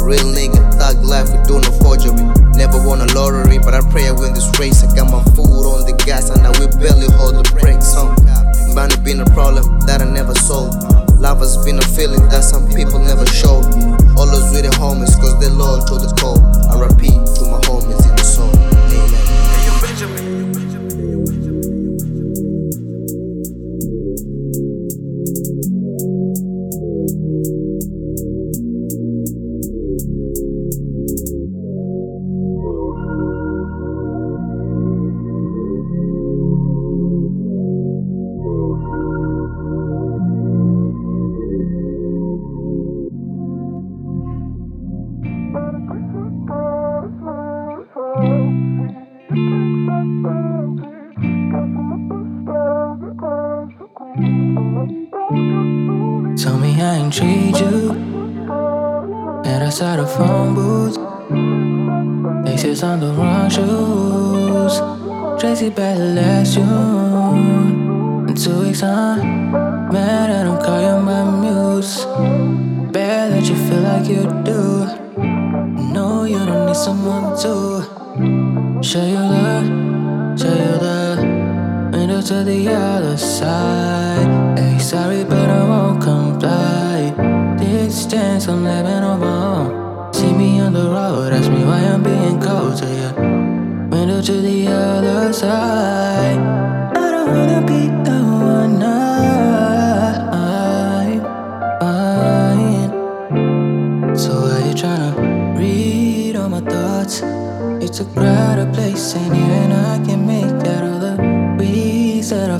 [0.00, 2.16] Real nigga, thug life, we do no forgery.
[2.56, 4.80] Never won a lottery, but I pray I win this race.
[4.82, 8.08] I got my foot on the gas, and now we barely hold the brakes, huh?
[8.72, 10.80] Money been a problem that I never solved.
[11.20, 13.60] Love has been a feeling that some people never show.
[14.16, 16.40] Always with the homies, cause they loyal to the core.
[16.72, 18.01] I repeat to my homies
[82.44, 84.58] to the other side.
[84.58, 87.14] Hey, sorry, but I won't comply.
[87.58, 90.12] Distance, I'm living on my own.
[90.12, 93.10] See me on the road, ask me why I'm being cold to you.
[93.90, 96.38] Window to the other side.
[97.04, 98.18] I don't wanna be the
[98.54, 99.02] one I'm.
[104.16, 105.12] So why you tryna
[105.58, 107.22] read all my thoughts?
[107.84, 109.91] It's a crowded place, and even I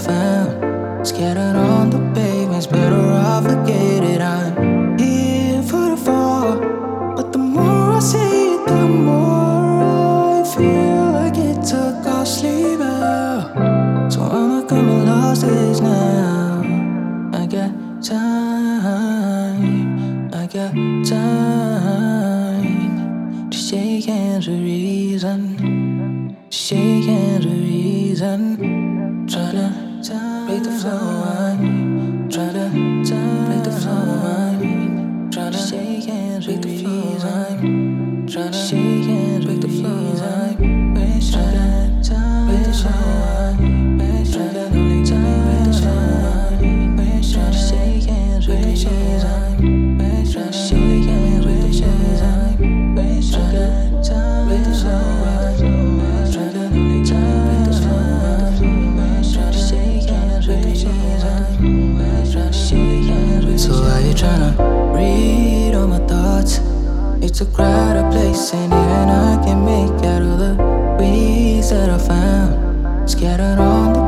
[0.03, 1.07] I found.
[1.07, 4.21] Scattered on the pavements, better off forget it.
[4.21, 6.59] I'm here for the fall,
[7.17, 12.77] but the more I see it, the more I feel like it took a costly
[12.77, 14.09] vow.
[14.09, 16.63] So I'm not gonna lost this now.
[17.35, 17.71] I got
[18.03, 19.21] time,
[20.35, 20.75] I got
[21.07, 22.81] time
[23.51, 28.82] to shake hands with reason, shake hands with reason.
[30.83, 32.67] Tryna
[33.47, 35.31] break the floor.
[35.31, 36.45] try to shake it.
[36.45, 37.19] Break the floor.
[38.27, 39.12] try to shake it.
[67.97, 70.55] a place, and even I can make out all the
[70.99, 73.11] weeds that I found.
[73.11, 74.02] Scattered on the